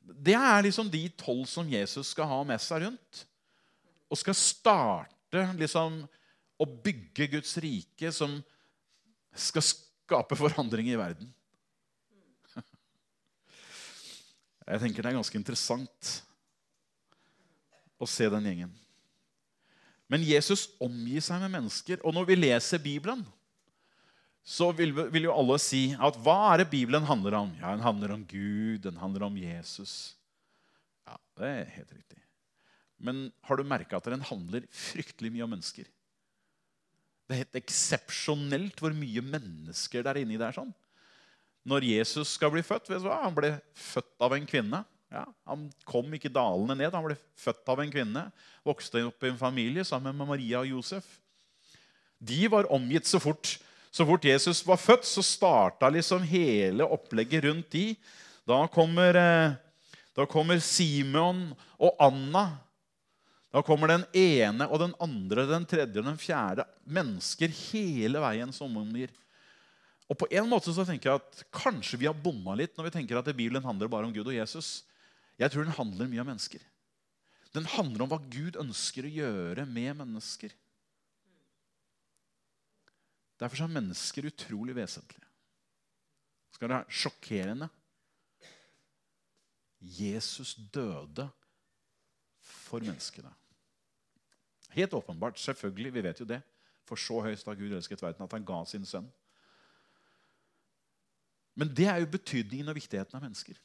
Det 0.01 0.35
er 0.35 0.63
liksom 0.65 0.89
de 0.91 1.03
tolv 1.19 1.45
som 1.49 1.67
Jesus 1.69 2.11
skal 2.11 2.29
ha 2.29 2.39
med 2.47 2.61
seg 2.63 2.85
rundt. 2.85 3.25
Og 4.11 4.19
skal 4.19 4.35
starte 4.35 5.45
liksom 5.59 6.01
å 6.61 6.65
bygge 6.67 7.29
Guds 7.37 7.55
rike, 7.63 8.11
som 8.13 8.35
skal 9.33 9.63
skape 9.65 10.35
forandring 10.37 10.91
i 10.91 10.99
verden. 10.99 11.31
Jeg 14.67 14.83
tenker 14.83 15.01
det 15.01 15.13
er 15.13 15.19
ganske 15.19 15.39
interessant 15.39 16.11
å 18.01 18.09
se 18.09 18.27
den 18.33 18.47
gjengen. 18.49 18.71
Men 20.11 20.25
Jesus 20.27 20.67
omgir 20.81 21.23
seg 21.23 21.39
med 21.43 21.53
mennesker. 21.53 22.01
Og 22.03 22.15
når 22.15 22.27
vi 22.27 22.39
leser 22.39 22.81
Bibelen, 22.83 23.21
så 24.43 24.71
vil, 24.75 24.91
vil, 25.13 25.27
jo 25.29 25.35
alle 25.37 25.55
si 25.61 25.91
at 25.93 26.17
hva 26.25 26.51
er 26.51 26.63
det 26.63 26.71
Bibelen 26.73 27.05
handler 27.07 27.37
om? 27.43 27.53
Ja, 27.61 27.75
Den 27.75 27.85
handler 27.85 28.15
om 28.17 28.25
Gud, 28.27 28.81
den 28.83 28.97
handler 28.99 29.27
om 29.29 29.37
Jesus. 29.37 30.17
Ja, 31.07 31.15
det 31.39 31.51
er 31.53 31.73
helt 31.77 31.93
riktig. 31.93 32.19
Men 33.01 33.29
har 33.47 33.57
du 33.57 33.65
merka 33.65 33.97
at 33.97 34.09
den 34.09 34.25
handler 34.25 34.67
fryktelig 34.73 35.31
mye 35.33 35.45
om 35.45 35.53
mennesker? 35.55 35.87
Det 37.25 37.37
er 37.37 37.45
helt 37.45 37.61
eksepsjonelt 37.61 38.81
hvor 38.81 38.93
mye 38.97 39.23
mennesker 39.23 40.03
der 40.05 40.19
inni 40.19 40.35
er 40.41 40.57
sånn. 40.57 40.73
Når 41.63 41.85
Jesus 41.85 42.33
skal 42.35 42.51
bli 42.51 42.63
født 42.65 42.89
vet 42.89 43.03
du 43.03 43.07
hva? 43.07 43.21
Han 43.23 43.37
ble 43.37 43.53
født 43.77 44.25
av 44.25 44.35
en 44.35 44.47
kvinne. 44.49 44.81
Ja, 45.11 45.25
han 45.43 45.65
kom 45.83 46.13
ikke 46.15 46.31
dalende 46.31 46.77
ned. 46.79 46.93
Han 46.95 47.03
ble 47.03 47.17
født 47.39 47.67
av 47.73 47.81
en 47.83 47.91
kvinne. 47.91 48.23
Vokste 48.63 49.03
opp 49.09 49.25
i 49.25 49.31
en 49.33 49.39
familie 49.39 49.83
sammen 49.87 50.15
med 50.15 50.29
Maria 50.29 50.61
og 50.61 50.71
Josef. 50.71 51.07
De 52.21 52.45
var 52.51 52.69
omgitt 52.71 53.09
så 53.09 53.19
fort. 53.19 53.57
Så 53.91 54.05
fort 54.07 54.23
Jesus 54.23 54.61
var 54.63 54.79
født, 54.79 55.03
så 55.03 55.23
starta 55.25 55.89
liksom 55.91 56.23
hele 56.23 56.87
opplegget 56.87 57.43
rundt 57.43 57.73
de. 57.73 57.85
Da 58.47 58.63
kommer, 58.71 59.17
eh, 59.19 59.55
da 60.15 60.25
kommer 60.25 60.59
Simon 60.63 61.49
og 61.77 61.97
Anna. 61.99 62.45
Da 63.51 63.61
kommer 63.61 63.91
den 63.91 64.05
ene 64.15 64.69
og 64.71 64.79
den 64.79 64.93
andre, 65.03 65.43
den 65.45 65.65
tredje 65.67 65.99
og 65.99 66.07
den 66.07 66.17
fjerde. 66.17 66.63
Mennesker 66.87 67.51
hele 67.51 68.21
veien 68.23 68.53
som 68.55 68.77
omgir. 68.79 69.11
Og 70.07 70.17
på 70.19 70.27
en 70.31 70.47
måte 70.47 70.71
så 70.71 70.85
tenker 70.87 71.11
jeg 71.11 71.19
at 71.19 71.43
Kanskje 71.51 71.99
vi 71.99 72.07
har 72.07 72.15
bomma 72.15 72.55
litt 72.55 72.77
når 72.77 72.87
vi 72.87 72.95
tenker 72.95 73.19
at 73.19 73.27
Bibelen 73.35 73.63
handler 73.63 73.91
bare 73.91 74.07
om 74.07 74.13
Gud 74.15 74.27
og 74.27 74.35
Jesus. 74.35 74.83
Jeg 75.41 75.49
tror 75.49 75.65
den 75.65 75.73
handler 75.73 76.09
mye 76.09 76.21
om 76.21 76.29
mennesker. 76.29 76.61
Den 77.55 77.65
handler 77.67 78.05
om 78.05 78.11
hva 78.13 78.19
Gud 78.31 78.59
ønsker 78.61 79.07
å 79.07 79.11
gjøre 79.11 79.65
med 79.65 79.97
mennesker. 80.03 80.53
Derfor 83.41 83.65
er 83.65 83.73
mennesker 83.73 84.27
utrolig 84.29 84.75
vesentlige. 84.77 85.25
Skal 86.53 86.69
det 86.69 86.77
være 86.77 86.99
sjokkerende? 87.01 87.67
Jesus 89.81 90.53
døde 90.69 91.25
for 92.45 92.85
menneskene. 92.85 93.31
Helt 94.75 94.93
åpenbart. 94.93 95.41
Selvfølgelig. 95.41 95.93
Vi 95.93 96.05
vet 96.05 96.21
jo 96.21 96.29
det. 96.29 96.39
For 96.85 96.99
så 96.99 97.17
høyst 97.25 97.49
har 97.49 97.57
Gud 97.57 97.73
elsket 97.73 98.03
verden 98.03 98.23
at 98.23 98.37
han 98.37 98.45
ga 98.45 98.61
sin 98.69 98.85
sønn. 98.85 99.09
Men 101.57 101.73
det 101.75 101.89
er 101.89 101.99
jo 101.99 102.13
betydningen 102.13 102.69
og 102.71 102.77
viktigheten 102.77 103.17
av 103.17 103.25
mennesker. 103.25 103.57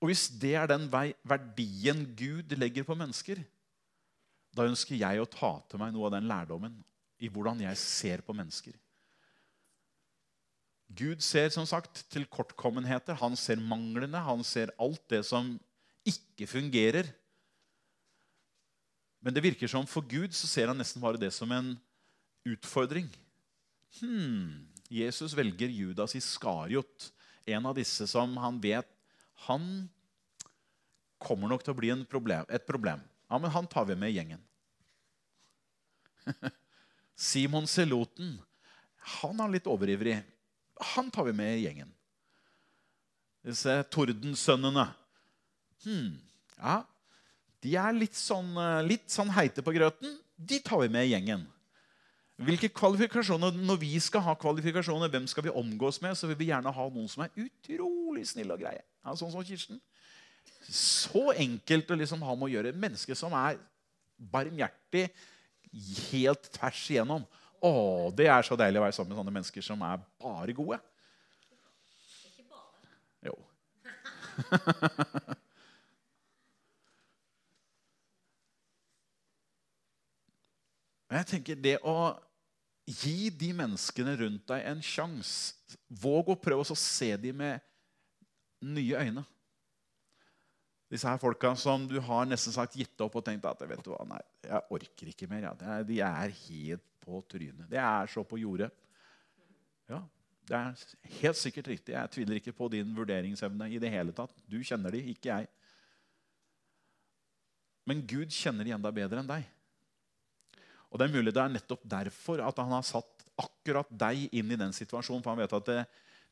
Og 0.00 0.10
hvis 0.10 0.26
det 0.28 0.54
er 0.58 0.68
den 0.68 0.88
verdien 0.90 2.02
Gud 2.18 2.52
legger 2.58 2.84
på 2.84 2.96
mennesker, 2.98 3.40
da 4.56 4.66
ønsker 4.68 4.96
jeg 4.96 5.20
å 5.20 5.28
ta 5.28 5.56
til 5.68 5.80
meg 5.80 5.92
noe 5.94 6.08
av 6.08 6.16
den 6.16 6.28
lærdommen 6.28 6.76
i 7.20 7.30
hvordan 7.32 7.62
jeg 7.64 7.80
ser 7.80 8.24
på 8.24 8.34
mennesker. 8.36 8.76
Gud 10.96 11.22
ser 11.24 11.50
som 11.50 11.66
sagt 11.66 12.04
til 12.12 12.28
kortkommenheter. 12.30 13.16
Han 13.18 13.34
ser 13.36 13.60
manglene. 13.60 14.20
Han 14.22 14.44
ser 14.46 14.72
alt 14.80 15.02
det 15.10 15.24
som 15.26 15.56
ikke 16.06 16.46
fungerer. 16.48 17.08
Men 19.20 19.34
det 19.34 19.42
virker 19.42 19.70
som 19.70 19.88
for 19.90 20.06
Gud 20.06 20.36
så 20.36 20.46
ser 20.46 20.70
han 20.70 20.78
nesten 20.78 21.02
bare 21.02 21.18
det 21.18 21.32
som 21.34 21.50
en 21.52 21.74
utfordring. 22.46 23.08
Hmm, 23.98 24.68
Jesus 24.92 25.34
velger 25.34 25.72
Judas 25.72 26.14
Iskariot, 26.14 27.10
en 27.46 27.66
av 27.66 27.74
disse 27.78 28.06
som 28.10 28.36
han 28.38 28.60
vet 28.62 28.88
han 29.44 29.88
kommer 31.22 31.50
nok 31.50 31.64
til 31.64 31.74
å 31.74 31.78
bli 31.78 31.92
problem, 32.08 32.46
et 32.48 32.66
problem. 32.68 33.02
Ja, 33.30 33.38
men 33.38 33.50
han 33.50 33.66
tar 33.66 33.86
vi 33.88 33.96
med 33.98 34.12
i 34.12 34.18
gjengen. 34.18 34.42
Simon 37.28 37.66
Seloten, 37.70 38.36
han 39.20 39.40
er 39.40 39.54
litt 39.56 39.68
overivrig. 39.70 40.18
Han 40.94 41.10
tar 41.10 41.28
vi 41.28 41.34
med 41.36 41.56
i 41.56 41.64
gjengen. 41.64 41.92
Disse 43.46 43.78
Tordensønnene 43.94 44.88
hmm, 45.84 46.16
ja, 46.58 46.80
De 47.62 47.76
er 47.78 47.94
litt 47.94 48.16
sånn, 48.18 48.48
eh, 48.58 48.80
litt 48.88 49.06
sånn 49.12 49.30
heite 49.36 49.62
på 49.62 49.74
grøten. 49.76 50.16
De 50.36 50.58
tar 50.64 50.82
vi 50.82 50.90
med 50.92 51.06
i 51.06 51.12
gjengen. 51.14 51.46
Hvilke 52.36 52.68
kvalifikasjoner, 52.68 53.54
Når 53.54 53.78
vi 53.80 53.94
skal 54.00 54.20
ha 54.26 54.34
kvalifikasjoner, 54.36 55.08
hvem 55.08 55.26
skal 55.30 55.46
vi 55.46 55.54
omgås 55.54 56.02
med, 56.02 56.18
så 56.18 56.28
vil 56.28 56.36
vi 56.36 56.50
gjerne 56.50 56.72
ha 56.74 56.88
noen 56.90 57.08
som 57.08 57.24
er 57.24 57.32
utrolig 57.46 58.26
snille 58.28 58.52
og 58.52 58.60
greie. 58.60 58.82
Ja, 59.06 59.14
sånn 59.14 59.30
som 59.30 59.44
Kirsten. 59.46 59.78
Så 60.66 61.30
enkelt 61.38 61.90
å 61.94 61.98
liksom 61.98 62.22
ha 62.26 62.34
med 62.34 62.48
å 62.48 62.50
gjøre. 62.56 62.68
Et 62.74 62.82
menneske 62.82 63.14
som 63.14 63.30
er 63.38 63.54
barmhjertig 64.18 65.04
helt 66.10 66.50
tvers 66.56 66.90
igjennom. 66.90 67.22
Å, 67.62 67.70
det 68.18 68.26
er 68.32 68.42
så 68.46 68.58
deilig 68.58 68.80
å 68.80 68.84
være 68.84 68.96
sammen 68.96 69.10
med 69.14 69.20
sånne 69.20 69.36
mennesker 69.38 69.62
som 69.62 69.78
er 69.86 69.96
bare 70.18 70.52
gode. 70.58 70.78
Ikke 72.26 72.44
bare. 72.50 72.86
Jo. 73.30 73.34
jeg 81.16 81.24
tenker 81.30 81.54
det 81.62 81.78
å 81.86 82.18
Gi 82.86 83.32
de 83.34 83.48
menneskene 83.50 84.12
rundt 84.20 84.44
deg 84.46 84.62
en 84.70 84.82
sjanse. 84.84 85.56
Våg 85.90 86.28
å 86.30 86.38
prøve 86.38 86.62
å 86.62 86.78
se 86.78 87.08
dem 87.18 87.40
med 87.40 87.58
nye 88.64 89.02
øyne. 89.02 89.24
Disse 90.90 91.08
her 91.10 91.18
folka 91.18 91.50
som 91.58 91.88
du 91.90 91.98
har 92.00 92.26
nesten 92.28 92.54
sagt 92.54 92.76
gitt 92.78 93.00
opp 93.02 93.18
og 93.18 93.24
tenkt 93.26 93.46
at 93.48 93.62
vet 93.66 93.82
du 93.82 93.90
hva, 93.90 94.04
nei, 94.06 94.20
jeg 94.46 94.62
orker 94.78 95.10
ikke 95.10 95.28
mer. 95.30 95.48
Ja. 95.48 95.80
De 95.82 95.98
er 96.04 96.34
helt 96.46 96.84
på 97.02 97.22
trynet. 97.30 97.66
Det 97.70 97.80
er 97.82 98.10
så 98.10 98.22
på 98.26 98.38
jordet. 98.38 98.70
Ja, 99.90 100.00
det 100.46 100.58
er 100.58 100.86
helt 101.20 101.38
sikkert 101.40 101.72
riktig. 101.72 101.94
Jeg 101.94 102.12
tviler 102.14 102.38
ikke 102.38 102.54
på 102.54 102.68
din 102.70 102.94
vurderingsevne 102.94 103.68
i 103.74 103.80
det 103.82 103.90
hele 103.90 104.14
tatt. 104.14 104.34
Du 104.46 104.58
kjenner 104.62 104.94
de, 104.94 105.02
ikke 105.10 105.32
jeg. 105.32 105.50
Men 107.86 108.02
Gud 108.06 108.34
kjenner 108.34 108.66
de 108.66 108.74
enda 108.74 108.90
bedre 108.94 109.22
enn 109.22 109.30
deg. 109.30 109.46
Og 110.90 110.98
Det 110.98 111.06
er 111.06 111.14
mulig 111.18 111.34
det 111.34 111.42
er 111.42 111.54
nettopp 111.54 111.82
derfor 111.86 112.42
at 112.46 112.58
han 112.62 112.70
har 112.74 112.86
satt 112.86 113.26
akkurat 113.36 113.90
deg 113.90 114.30
inn 114.34 114.54
i 114.54 114.58
den 114.58 114.74
situasjonen. 114.74 115.22
For 115.22 115.34
han 115.34 115.42
vet 115.42 115.56
at 115.58 115.70
det, 115.70 115.82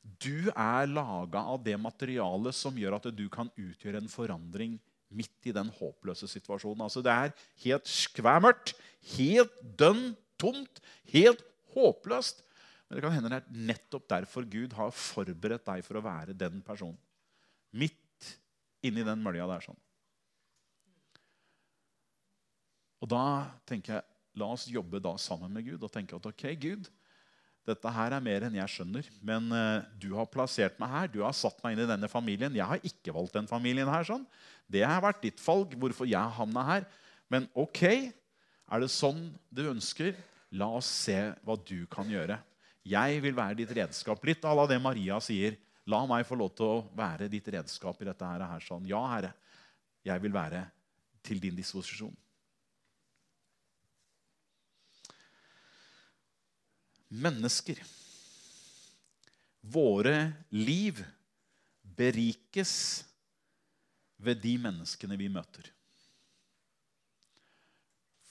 Du 0.04 0.50
er 0.50 0.90
laga 0.90 1.40
av 1.54 1.62
det 1.64 1.76
materialet 1.80 2.56
som 2.56 2.76
gjør 2.76 2.98
at 2.98 3.08
du 3.16 3.24
kan 3.32 3.48
utgjøre 3.56 4.02
en 4.02 4.10
forandring 4.10 4.76
midt 5.14 5.48
i 5.48 5.54
den 5.54 5.70
håpløse 5.78 6.28
situasjonen. 6.28 6.84
Altså 6.84 7.02
Det 7.04 7.12
er 7.12 7.34
helt 7.64 7.88
skvæmørkt, 7.88 8.74
helt 9.16 9.54
dønn 9.78 10.12
tomt, 10.40 10.82
helt 11.12 11.44
håpløst. 11.74 12.42
Men 12.88 12.98
det 12.98 13.04
kan 13.04 13.14
hende 13.16 13.32
det 13.32 13.40
er 13.40 13.62
nettopp 13.72 14.08
derfor 14.10 14.48
Gud 14.48 14.74
har 14.76 14.92
forberedt 14.92 15.64
deg 15.66 15.84
for 15.86 15.98
å 15.98 16.04
være 16.04 16.36
den 16.36 16.60
personen. 16.66 16.98
Midt 17.72 18.34
inni 18.84 19.06
den 19.06 19.22
mølja 19.24 19.48
der. 19.48 19.64
sånn. 19.64 19.80
Og 23.00 23.10
da 23.12 23.24
tenker 23.68 23.98
jeg, 23.98 24.08
La 24.34 24.48
oss 24.50 24.66
jobbe 24.66 24.98
da 24.98 25.12
sammen 25.20 25.52
med 25.54 25.62
Gud 25.62 25.84
og 25.86 25.92
tenke 25.94 26.16
at 26.16 26.24
ok, 26.26 26.44
Gud, 26.58 26.88
dette 27.68 27.92
her 27.96 28.12
er 28.12 28.24
mer 28.24 28.44
enn 28.46 28.56
jeg 28.58 28.72
skjønner. 28.74 29.06
Men 29.24 29.48
uh, 29.52 29.84
du 30.00 30.10
har 30.16 30.28
plassert 30.30 30.76
meg 30.80 30.92
her. 30.92 31.10
Du 31.12 31.22
har 31.24 31.34
satt 31.36 31.62
meg 31.64 31.74
inn 31.74 31.84
i 31.86 31.88
denne 31.88 32.10
familien. 32.12 32.56
Jeg 32.56 32.68
har 32.68 32.84
ikke 32.84 33.14
valgt 33.16 33.36
den 33.38 33.48
familien 33.50 33.90
her. 33.90 34.04
sånn. 34.06 34.26
Det 34.68 34.84
har 34.84 35.02
vært 35.04 35.22
ditt 35.24 35.40
valg, 35.44 35.74
hvorfor 35.80 36.08
jeg 36.08 36.36
havna 36.38 36.64
her. 36.68 36.88
Men 37.32 37.48
ok, 37.56 37.82
er 37.84 38.84
det 38.84 38.90
sånn 38.92 39.26
du 39.52 39.64
ønsker? 39.70 40.14
La 40.54 40.68
oss 40.76 40.88
se 41.06 41.16
hva 41.44 41.56
du 41.58 41.86
kan 41.90 42.08
gjøre. 42.10 42.38
Jeg 42.84 43.22
vil 43.24 43.36
være 43.36 43.58
ditt 43.62 43.72
redskap. 43.74 44.20
Litt 44.28 44.44
av 44.44 44.66
det 44.68 44.78
Maria 44.82 45.18
sier. 45.24 45.56
La 45.88 46.02
meg 46.08 46.24
få 46.28 46.36
lov 46.40 46.52
til 46.56 46.68
å 46.68 46.82
være 46.96 47.28
ditt 47.32 47.48
redskap 47.52 48.00
i 48.00 48.08
dette 48.08 48.28
her. 48.28 48.60
sånn. 48.64 48.86
Ja, 48.88 49.02
Herre, 49.10 49.32
jeg 50.04 50.20
vil 50.20 50.32
være 50.32 50.66
til 51.24 51.40
din 51.40 51.56
disposisjon. 51.56 52.12
Mennesker. 57.08 57.80
Våre 59.60 60.32
liv 60.52 61.00
berikes 61.96 63.04
ved 64.16 64.40
de 64.42 64.56
menneskene 64.60 65.16
vi 65.20 65.30
møter. 65.32 65.70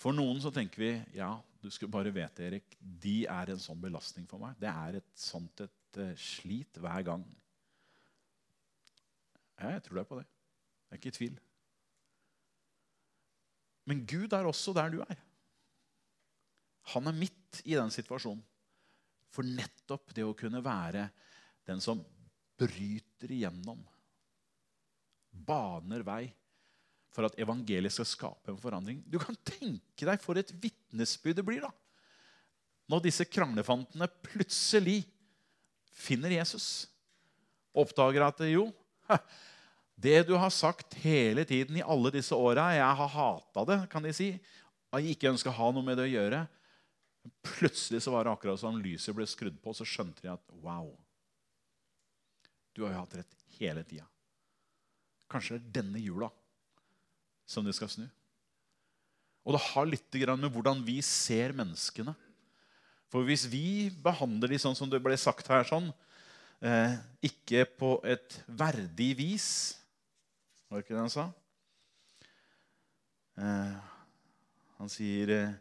For 0.04 0.16
noen 0.16 0.42
så 0.44 0.52
tenker 0.52 0.82
vi 0.84 0.92
ja, 1.16 1.32
du 1.64 1.70
skulle 1.72 1.94
bare 1.94 2.12
vite, 2.12 2.44
Erik, 2.44 2.76
de 2.80 3.24
er 3.30 3.54
en 3.54 3.62
sånn 3.62 3.80
belastning 3.80 4.28
for 4.28 4.42
meg. 4.42 4.58
Det 4.60 4.68
er 4.68 5.00
et 5.00 5.12
sånt 5.16 5.64
et 5.64 6.00
uh, 6.02 6.12
slit 6.20 6.80
hver 6.84 7.06
gang. 7.08 7.24
Ja, 9.62 9.72
jeg 9.78 9.84
tror 9.86 10.02
deg 10.02 10.10
på 10.10 10.18
det. 10.20 10.26
Jeg 10.90 10.98
er 10.98 11.00
ikke 11.00 11.14
i 11.14 11.18
tvil. 11.20 11.38
Men 13.88 14.04
Gud 14.08 14.36
er 14.36 14.48
også 14.48 14.74
der 14.76 14.92
du 14.92 15.00
er. 15.06 15.22
Han 16.94 17.08
er 17.08 17.16
midt 17.16 17.62
i 17.64 17.78
den 17.78 17.92
situasjonen. 17.94 18.44
For 19.34 19.46
nettopp 19.48 20.14
det 20.14 20.26
å 20.28 20.36
kunne 20.38 20.62
være 20.64 21.08
den 21.68 21.82
som 21.82 22.02
bryter 22.60 23.32
igjennom, 23.34 23.80
baner 25.34 26.04
vei 26.06 26.28
for 27.14 27.28
at 27.28 27.38
evangeliet 27.42 27.94
skal 27.94 28.10
skape 28.10 28.54
en 28.54 28.60
forandring. 28.62 29.02
Du 29.06 29.20
kan 29.22 29.38
tenke 29.46 30.06
deg 30.06 30.22
for 30.22 30.38
et 30.40 30.54
vitnesbyrd 30.62 31.40
det 31.40 31.46
blir 31.46 31.66
da. 31.66 31.72
når 32.90 33.06
disse 33.06 33.26
kranglefantene 33.26 34.10
plutselig 34.26 35.04
finner 35.94 36.34
Jesus 36.36 36.88
og 37.74 37.88
oppdager 37.88 38.26
at 38.26 38.42
jo, 38.52 38.68
det 40.04 40.26
du 40.28 40.34
har 40.38 40.52
sagt 40.54 40.98
hele 41.02 41.46
tiden 41.48 41.80
i 41.80 41.86
alle 41.86 42.12
disse 42.14 42.36
åra 42.36 42.74
Jeg 42.76 42.98
har 43.00 43.14
hata 43.16 43.64
det, 43.70 43.80
kan 43.90 44.04
de 44.04 44.14
si. 44.14 44.34
Jeg 44.94 45.16
ikke 45.16 45.32
ønsker 45.32 45.50
å 45.50 45.58
ha 45.58 45.72
noe 45.74 45.86
med 45.86 45.98
det 45.98 46.06
å 46.06 46.12
gjøre. 46.12 46.44
Plutselig 47.44 48.02
så 48.04 48.12
var 48.12 48.26
det 48.26 48.34
akkurat 48.34 48.60
som 48.60 48.80
lyset 48.80 49.16
ble 49.16 49.28
skrudd 49.30 49.60
på, 49.64 49.74
så 49.76 49.88
skjønte 49.88 50.26
de 50.26 50.32
at 50.34 50.56
wow. 50.64 50.90
Du 52.74 52.84
har 52.84 52.96
jo 52.96 53.04
hatt 53.04 53.16
rett 53.22 53.38
hele 53.60 53.84
tida. 53.88 54.06
Kanskje 55.32 55.58
det 55.58 55.64
er 55.64 55.78
denne 55.82 56.02
jula 56.02 56.30
som 57.48 57.66
det 57.66 57.76
skal 57.78 57.92
snu. 57.92 58.06
Og 59.44 59.56
det 59.56 59.64
har 59.74 59.88
litt 59.90 60.20
med 60.40 60.52
hvordan 60.52 60.84
vi 60.86 61.02
ser 61.04 61.54
menneskene. 61.56 62.14
For 63.12 63.28
hvis 63.28 63.46
vi 63.52 63.92
behandler 64.04 64.54
de 64.54 64.60
sånn 64.62 64.78
som 64.78 64.90
det 64.90 65.02
ble 65.04 65.18
sagt 65.20 65.50
her, 65.52 65.66
sånn, 65.68 65.92
eh, 66.64 66.96
ikke 67.22 67.66
på 67.78 67.98
et 68.08 68.40
verdig 68.48 69.14
vis 69.20 69.48
Var 70.70 70.80
det 70.80 70.86
ikke 70.86 70.96
det 70.96 71.04
han 71.04 71.14
sa? 71.14 71.26
Eh, 73.38 73.76
han 74.80 74.90
sier 74.90 75.30
eh, 75.36 75.54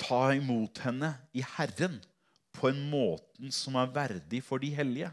ta 0.00 0.32
imot 0.34 0.80
henne 0.84 1.12
i 1.36 1.44
Herren 1.54 2.00
på 2.54 2.70
en 2.70 2.80
måte 2.90 3.50
som 3.54 3.76
er 3.80 3.92
verdig 3.92 4.42
for 4.46 4.62
de 4.62 4.70
hellige. 4.74 5.10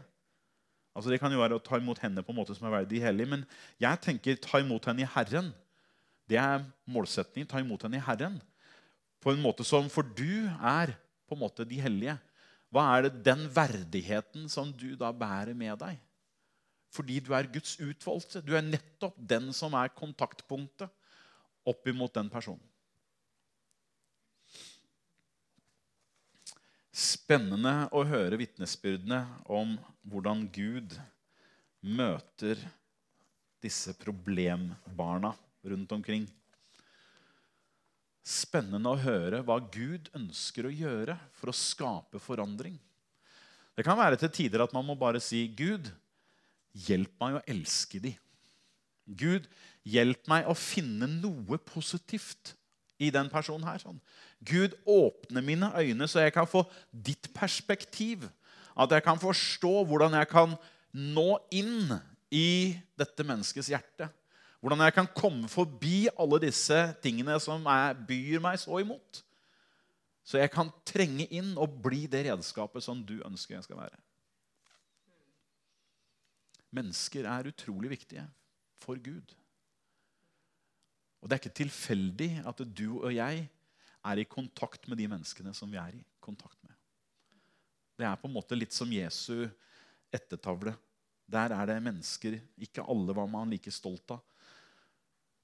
Altså 0.92 1.10
Det 1.10 1.20
kan 1.22 1.32
jo 1.32 1.40
være 1.40 1.56
å 1.56 1.64
ta 1.64 1.78
imot 1.80 2.00
henne 2.02 2.22
på 2.24 2.34
en 2.34 2.38
måte 2.38 2.54
som 2.56 2.68
er 2.68 2.76
verdig 2.76 2.98
de 2.98 3.04
hellige. 3.06 3.32
Men 3.32 3.44
jeg 3.80 4.00
tenker 4.04 4.40
ta 4.40 4.60
imot 4.60 4.84
henne 4.88 5.04
i 5.04 5.12
Herren. 5.14 5.50
Det 6.28 6.38
er 6.38 6.66
målsetningen. 6.84 7.48
Ta 7.48 7.62
imot 7.62 7.86
henne 7.86 7.98
i 7.98 8.04
Herren. 8.04 8.38
På 9.22 9.32
en 9.32 9.42
måte 9.42 9.64
som 9.64 9.88
For 9.92 10.04
du 10.04 10.50
er 10.60 10.94
på 11.26 11.36
en 11.36 11.42
måte 11.42 11.66
de 11.68 11.80
hellige. 11.80 12.18
Hva 12.72 12.86
er 12.94 13.06
det 13.06 13.24
den 13.24 13.46
verdigheten 13.52 14.48
som 14.52 14.72
du 14.72 14.94
da 14.96 15.10
bærer 15.12 15.56
med 15.56 15.76
deg? 15.80 15.98
Fordi 16.92 17.20
du 17.24 17.32
er 17.36 17.48
Guds 17.48 17.78
utvalgte. 17.80 18.42
Du 18.44 18.52
er 18.56 18.64
nettopp 18.64 19.16
den 19.16 19.48
som 19.56 19.72
er 19.76 19.92
kontaktpunktet 19.96 20.92
opp 21.68 21.88
imot 21.88 22.12
den 22.16 22.28
personen. 22.32 22.60
Spennende 26.92 27.88
å 27.96 28.04
høre 28.04 28.36
vitnesbyrdene 28.40 29.22
om 29.48 29.74
hvordan 30.12 30.44
Gud 30.52 30.92
møter 31.80 32.60
disse 33.62 33.94
problembarna 33.96 35.32
rundt 35.64 35.94
omkring. 35.96 36.26
Spennende 38.22 38.92
å 38.92 39.00
høre 39.00 39.40
hva 39.46 39.56
Gud 39.72 40.10
ønsker 40.14 40.68
å 40.68 40.74
gjøre 40.74 41.16
for 41.38 41.50
å 41.50 41.56
skape 41.56 42.20
forandring. 42.22 42.76
Det 43.72 43.86
kan 43.86 43.98
være 43.98 44.18
til 44.20 44.30
tider 44.30 44.62
at 44.62 44.74
man 44.76 44.84
må 44.84 44.94
bare 44.98 45.20
si, 45.22 45.46
'Gud, 45.48 45.88
hjelp 46.72 47.14
meg 47.22 47.38
å 47.38 47.46
elske 47.48 47.98
de'. 48.02 48.18
Gud, 49.08 49.48
hjelp 49.82 50.28
meg 50.30 50.46
å 50.46 50.54
finne 50.54 51.08
noe 51.10 51.58
positivt 51.58 52.52
i 53.02 53.10
den 53.10 53.30
personen 53.32 53.66
her. 53.66 53.80
Sånn. 53.82 53.98
Gud, 54.42 54.74
åpne 54.86 55.42
mine 55.44 55.68
øyne, 55.78 56.08
så 56.08 56.24
jeg 56.24 56.32
kan 56.34 56.48
få 56.48 56.64
ditt 56.90 57.30
perspektiv. 57.34 58.26
At 58.78 58.90
jeg 58.90 59.04
kan 59.04 59.20
forstå 59.20 59.84
hvordan 59.86 60.16
jeg 60.18 60.28
kan 60.30 60.56
nå 60.92 61.28
inn 61.54 61.92
i 62.32 62.74
dette 62.98 63.24
menneskets 63.26 63.70
hjerte. 63.72 64.08
Hvordan 64.62 64.84
jeg 64.86 64.94
kan 64.94 65.10
komme 65.14 65.50
forbi 65.50 66.06
alle 66.18 66.40
disse 66.44 66.78
tingene 67.02 67.36
som 67.42 67.64
jeg 67.66 68.06
byr 68.08 68.42
meg 68.42 68.60
så 68.62 68.78
imot. 68.82 69.22
Så 70.22 70.38
jeg 70.38 70.52
kan 70.54 70.70
trenge 70.86 71.26
inn 71.34 71.52
og 71.58 71.80
bli 71.82 72.06
det 72.10 72.24
redskapet 72.28 72.84
som 72.84 73.02
du 73.04 73.18
ønsker 73.26 73.56
jeg 73.56 73.66
skal 73.66 73.80
være. 73.82 73.98
Mennesker 76.72 77.26
er 77.28 77.50
utrolig 77.50 77.90
viktige 77.92 78.24
for 78.80 78.96
Gud. 79.02 79.34
Og 81.20 81.28
det 81.28 81.36
er 81.36 81.42
ikke 81.42 81.58
tilfeldig 81.62 82.30
at 82.48 82.62
du 82.74 83.02
og 83.02 83.12
jeg 83.14 83.44
er 84.02 84.22
i 84.22 84.28
kontakt 84.28 84.88
med 84.90 84.98
de 84.98 85.08
menneskene 85.10 85.54
som 85.54 85.70
vi 85.70 85.78
er 85.80 85.98
i 85.98 86.04
kontakt 86.22 86.58
med. 86.66 86.74
Det 87.98 88.06
er 88.08 88.18
på 88.18 88.28
en 88.28 88.34
måte 88.34 88.58
litt 88.58 88.74
som 88.74 88.90
Jesu 88.90 89.46
ettertavle. 90.12 90.74
Der 91.32 91.54
er 91.54 91.68
det 91.70 91.78
mennesker 91.84 92.40
Ikke 92.60 92.84
alle 92.84 93.14
var 93.16 93.28
man 93.30 93.52
like 93.52 93.70
stolt 93.72 94.16
av. 94.16 94.20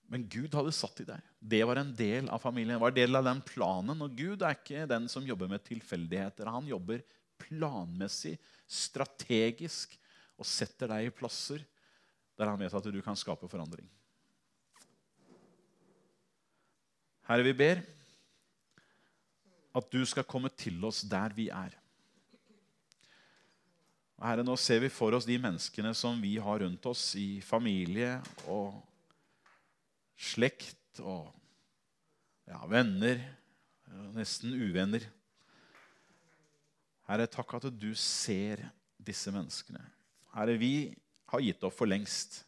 Men 0.09 0.25
Gud 0.25 0.55
hadde 0.57 0.73
satt 0.73 0.97
de 1.03 1.05
der. 1.11 1.25
Det 1.39 1.61
var 1.69 1.77
en 1.77 1.93
del 1.95 2.31
av 2.33 2.41
familien. 2.41 2.81
Var 2.81 2.95
en 2.95 2.97
del 2.97 3.19
av 3.19 3.27
den 3.27 3.43
planen. 3.45 4.01
Og 4.03 4.15
Gud 4.17 4.43
er 4.43 4.57
ikke 4.57 4.87
den 4.89 5.09
som 5.13 5.27
jobber 5.29 5.51
med 5.53 5.65
tilfeldigheter. 5.67 6.49
Han 6.49 6.69
jobber 6.71 7.05
planmessig, 7.39 8.39
strategisk, 8.67 9.99
og 10.39 10.49
setter 10.49 10.91
deg 10.91 11.09
i 11.09 11.15
plasser 11.15 11.65
der 12.39 12.47
han 12.47 12.61
vet 12.61 12.75
at 12.75 12.89
du 12.95 13.01
kan 13.03 13.19
skape 13.19 13.49
forandring. 13.51 13.87
Herre, 17.29 17.45
vi 17.45 17.53
ber 17.53 17.83
at 19.79 19.91
du 19.93 20.03
skal 20.09 20.27
komme 20.27 20.51
til 20.53 20.83
oss 20.85 21.05
der 21.09 21.35
vi 21.37 21.49
er. 21.55 21.75
Herre, 24.19 24.43
nå 24.43 24.57
ser 24.59 24.83
vi 24.83 24.91
for 24.91 25.15
oss 25.15 25.29
de 25.29 25.37
menneskene 25.39 25.93
som 25.95 26.19
vi 26.19 26.35
har 26.43 26.65
rundt 26.65 26.87
oss 26.91 27.13
i 27.19 27.39
familie 27.45 28.17
og 28.51 28.75
slekt 30.19 30.99
og 30.99 31.29
ja, 32.49 32.59
venner, 32.67 33.23
nesten 34.17 34.57
uvenner. 34.59 35.07
Herre, 37.07 37.29
takk 37.31 37.55
at 37.61 37.69
du 37.71 37.93
ser 37.95 38.67
disse 38.99 39.31
menneskene. 39.33 39.85
Herre, 40.35 40.59
vi 40.59 40.91
har 41.31 41.45
gitt 41.45 41.63
opp 41.65 41.77
for 41.79 41.89
lengst. 41.89 42.43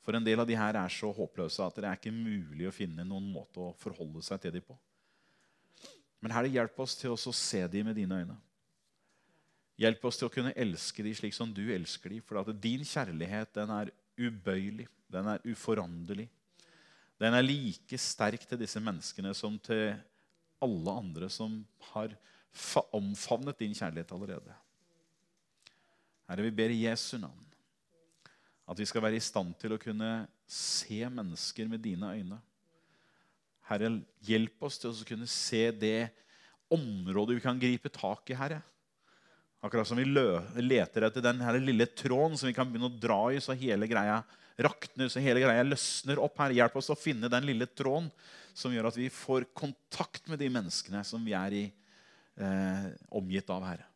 For 0.00 0.16
en 0.16 0.24
del 0.24 0.40
av 0.40 0.48
de 0.48 0.56
her 0.56 0.78
er 0.80 0.92
så 0.92 1.10
håpløse 1.12 1.62
at 1.62 1.76
det 1.76 1.86
er 1.86 1.98
ikke 1.98 2.14
mulig 2.14 2.70
å 2.70 2.74
finne 2.74 3.04
noen 3.04 3.28
måte 3.28 3.60
å 3.60 3.74
forholde 3.78 4.24
seg 4.24 4.40
til 4.40 4.56
dem 4.56 4.64
på. 4.64 4.78
Men 6.20 6.34
Herre, 6.36 6.52
hjelp 6.52 6.78
oss 6.84 6.96
til 7.00 7.14
å 7.14 7.34
se 7.34 7.62
dem 7.72 7.88
med 7.88 7.96
dine 7.96 8.20
øyne. 8.22 8.36
Hjelp 9.80 10.02
oss 10.04 10.18
til 10.20 10.28
å 10.28 10.32
kunne 10.32 10.52
elske 10.60 11.04
dem 11.04 11.14
slik 11.16 11.32
som 11.32 11.52
du 11.56 11.62
elsker 11.72 12.12
dem. 12.12 12.24
For 12.24 12.52
din 12.52 12.84
kjærlighet 12.84 13.54
den 13.56 13.72
er 13.72 13.92
ubøyelig, 14.20 14.86
den 15.08 15.30
er 15.32 15.46
uforanderlig. 15.48 16.28
Den 17.20 17.36
er 17.36 17.44
like 17.44 17.98
sterk 18.00 18.44
til 18.48 18.60
disse 18.60 18.80
menneskene 18.80 19.32
som 19.36 19.56
til 19.60 19.94
alle 20.60 20.96
andre 21.02 21.28
som 21.32 21.62
har 21.92 22.12
omfavnet 22.96 23.60
din 23.60 23.76
kjærlighet 23.76 24.12
allerede. 24.12 24.56
Herre, 26.28 26.44
vi 26.46 26.54
ber 26.54 26.72
i 26.72 26.84
Jesu 26.84 27.16
navn 27.18 27.46
at 28.70 28.78
vi 28.78 28.86
skal 28.86 29.02
være 29.02 29.18
i 29.18 29.24
stand 29.24 29.56
til 29.58 29.74
å 29.74 29.80
kunne 29.82 30.28
se 30.46 31.00
mennesker 31.10 31.66
med 31.70 31.82
dine 31.82 32.12
øyne. 32.14 32.36
Herre, 33.70 33.92
hjelp 34.26 34.66
oss 34.66 34.80
til 34.82 34.90
å 34.90 35.06
kunne 35.06 35.28
se 35.30 35.68
det 35.70 36.10
området 36.70 37.38
vi 37.38 37.44
kan 37.44 37.58
gripe 37.60 37.90
tak 37.92 38.30
i, 38.32 38.38
Herre. 38.38 38.60
Akkurat 39.60 39.86
som 39.86 39.98
vi 40.00 40.06
leter 40.08 41.04
etter 41.04 41.24
den 41.24 41.42
her 41.44 41.58
lille 41.60 41.86
tråden 41.86 42.38
som 42.38 42.48
vi 42.48 42.56
kan 42.56 42.68
begynne 42.68 42.88
å 42.88 43.00
dra 43.00 43.20
i, 43.34 43.40
så 43.44 43.56
hele 43.56 43.88
greia 43.90 44.22
rakner, 44.60 45.10
så 45.12 45.20
hele 45.22 45.42
greia 45.42 45.66
løsner 45.66 46.20
opp. 46.22 46.38
her. 46.40 46.56
Hjelp 46.56 46.76
oss 46.80 46.90
å 46.92 46.98
finne 46.98 47.28
den 47.28 47.46
lille 47.46 47.68
tråden 47.68 48.10
som 48.56 48.72
gjør 48.72 48.88
at 48.90 48.98
vi 48.98 49.08
får 49.12 49.46
kontakt 49.54 50.28
med 50.28 50.40
de 50.40 50.48
menneskene 50.52 51.04
som 51.06 51.22
vi 51.24 51.36
er 51.36 51.52
i, 51.52 51.64
eh, 52.40 52.90
omgitt 53.10 53.50
av, 53.50 53.62
Herre. 53.68 53.86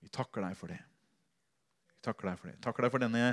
Vi 0.00 0.08
takker 0.08 0.46
deg 0.46 0.56
for 0.56 0.70
det. 0.70 0.80
Takker 2.06 2.30
deg 2.30 2.38
for 2.38 2.50
det. 2.52 2.56
Takker 2.62 2.86
deg 2.86 2.92
for 2.94 3.02
denne 3.02 3.32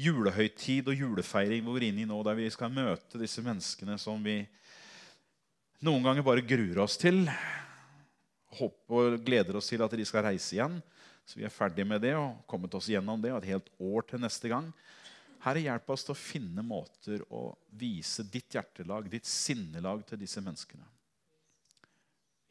julehøytid 0.00 0.88
og 0.88 0.96
julefeiring 0.96 1.64
hvor 1.64 1.76
vi 1.76 1.82
er 1.82 1.90
inne 1.90 2.06
i 2.06 2.08
nå, 2.08 2.16
der 2.24 2.38
vi 2.38 2.48
skal 2.52 2.72
møte 2.72 3.20
disse 3.20 3.44
menneskene 3.44 3.98
som 4.00 4.22
vi 4.24 4.38
noen 5.84 6.04
ganger 6.04 6.24
bare 6.24 6.44
gruer 6.44 6.80
oss 6.86 6.96
til. 7.00 7.26
Håper 8.56 9.18
og 9.18 9.24
gleder 9.26 9.58
oss 9.60 9.68
til 9.68 9.84
at 9.84 9.92
de 9.92 10.06
skal 10.08 10.24
reise 10.30 10.56
igjen. 10.56 10.78
Så 11.28 11.36
vi 11.40 11.44
er 11.44 11.52
ferdige 11.52 11.88
med 11.88 12.00
det 12.06 12.14
og 12.16 12.38
kommet 12.48 12.72
oss 12.78 12.88
gjennom 12.88 13.20
det. 13.20 13.34
og 13.34 13.42
et 13.42 13.52
helt 13.52 13.68
år 13.82 14.08
til 14.08 14.22
neste 14.22 14.48
gang. 14.48 14.70
Herre, 15.44 15.60
hjelp 15.60 15.90
oss 15.92 16.06
til 16.06 16.14
å 16.14 16.18
finne 16.18 16.64
måter 16.64 17.20
å 17.28 17.50
vise 17.76 18.24
ditt 18.24 18.56
hjertelag, 18.56 19.10
ditt 19.12 19.28
sinnelag, 19.28 20.06
til 20.08 20.18
disse 20.18 20.40
menneskene. 20.40 20.88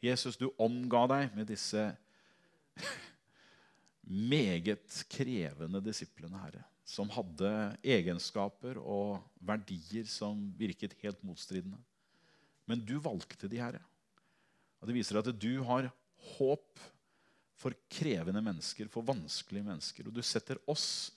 Jesus, 0.04 0.38
du 0.38 0.52
omga 0.62 1.02
deg 1.10 1.34
med 1.34 1.50
disse 1.50 1.88
meget 4.06 5.02
krevende 5.10 5.82
disiplene, 5.84 6.38
Herre. 6.40 6.64
Som 6.86 7.10
hadde 7.10 7.50
egenskaper 7.82 8.78
og 8.78 9.18
verdier 9.42 10.06
som 10.06 10.44
virket 10.58 10.94
helt 11.02 11.22
motstridende. 11.26 11.78
Men 12.66 12.82
du 12.86 12.96
valgte 13.02 13.50
de, 13.50 13.58
Herre. 13.58 13.82
Og 14.80 14.88
Det 14.88 14.94
viser 14.94 15.18
at 15.18 15.30
du 15.34 15.62
har 15.66 15.90
håp 16.36 16.82
for 17.56 17.74
krevende 17.90 18.42
mennesker, 18.44 18.88
for 18.92 19.06
vanskelige 19.06 19.64
mennesker. 19.66 20.06
Og 20.06 20.14
du 20.14 20.22
setter 20.22 20.60
oss 20.70 21.10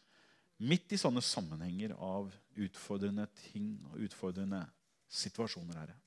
midt 0.60 0.92
i 0.96 1.00
sånne 1.00 1.22
sammenhenger 1.24 1.94
av 1.96 2.32
utfordrende 2.60 3.26
ting 3.52 3.76
og 3.92 4.00
utfordrende 4.08 4.64
situasjoner, 5.10 5.78
Herre. 5.84 5.98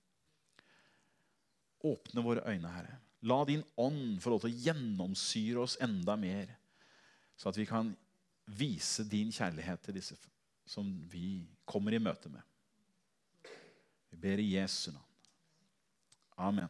Åpne 1.83 2.25
våre 2.25 2.45
øyne, 2.47 2.71
Herre. 2.71 2.99
La 3.27 3.43
din 3.47 3.63
ånd 3.79 4.19
få 4.23 4.33
lov 4.33 4.43
til 4.43 4.51
å 4.51 4.63
gjennomsyre 4.67 5.63
oss 5.63 5.79
enda 5.83 6.17
mer, 6.19 6.51
så 7.37 7.49
at 7.49 7.59
vi 7.59 7.65
kan 7.69 7.95
vise 8.47 9.05
din 9.09 9.33
kjærlighet 9.33 9.81
til 9.81 9.95
disse 9.95 10.17
som 10.67 10.87
vi 11.13 11.49
kommer 11.67 11.93
i 11.93 11.99
møte 11.99 12.31
med. 12.31 12.41
Vi 14.11 14.17
ber 14.17 14.39
i 14.39 14.55
Jesu 14.57 14.93
navn. 14.93 15.09
Amen. 16.37 16.69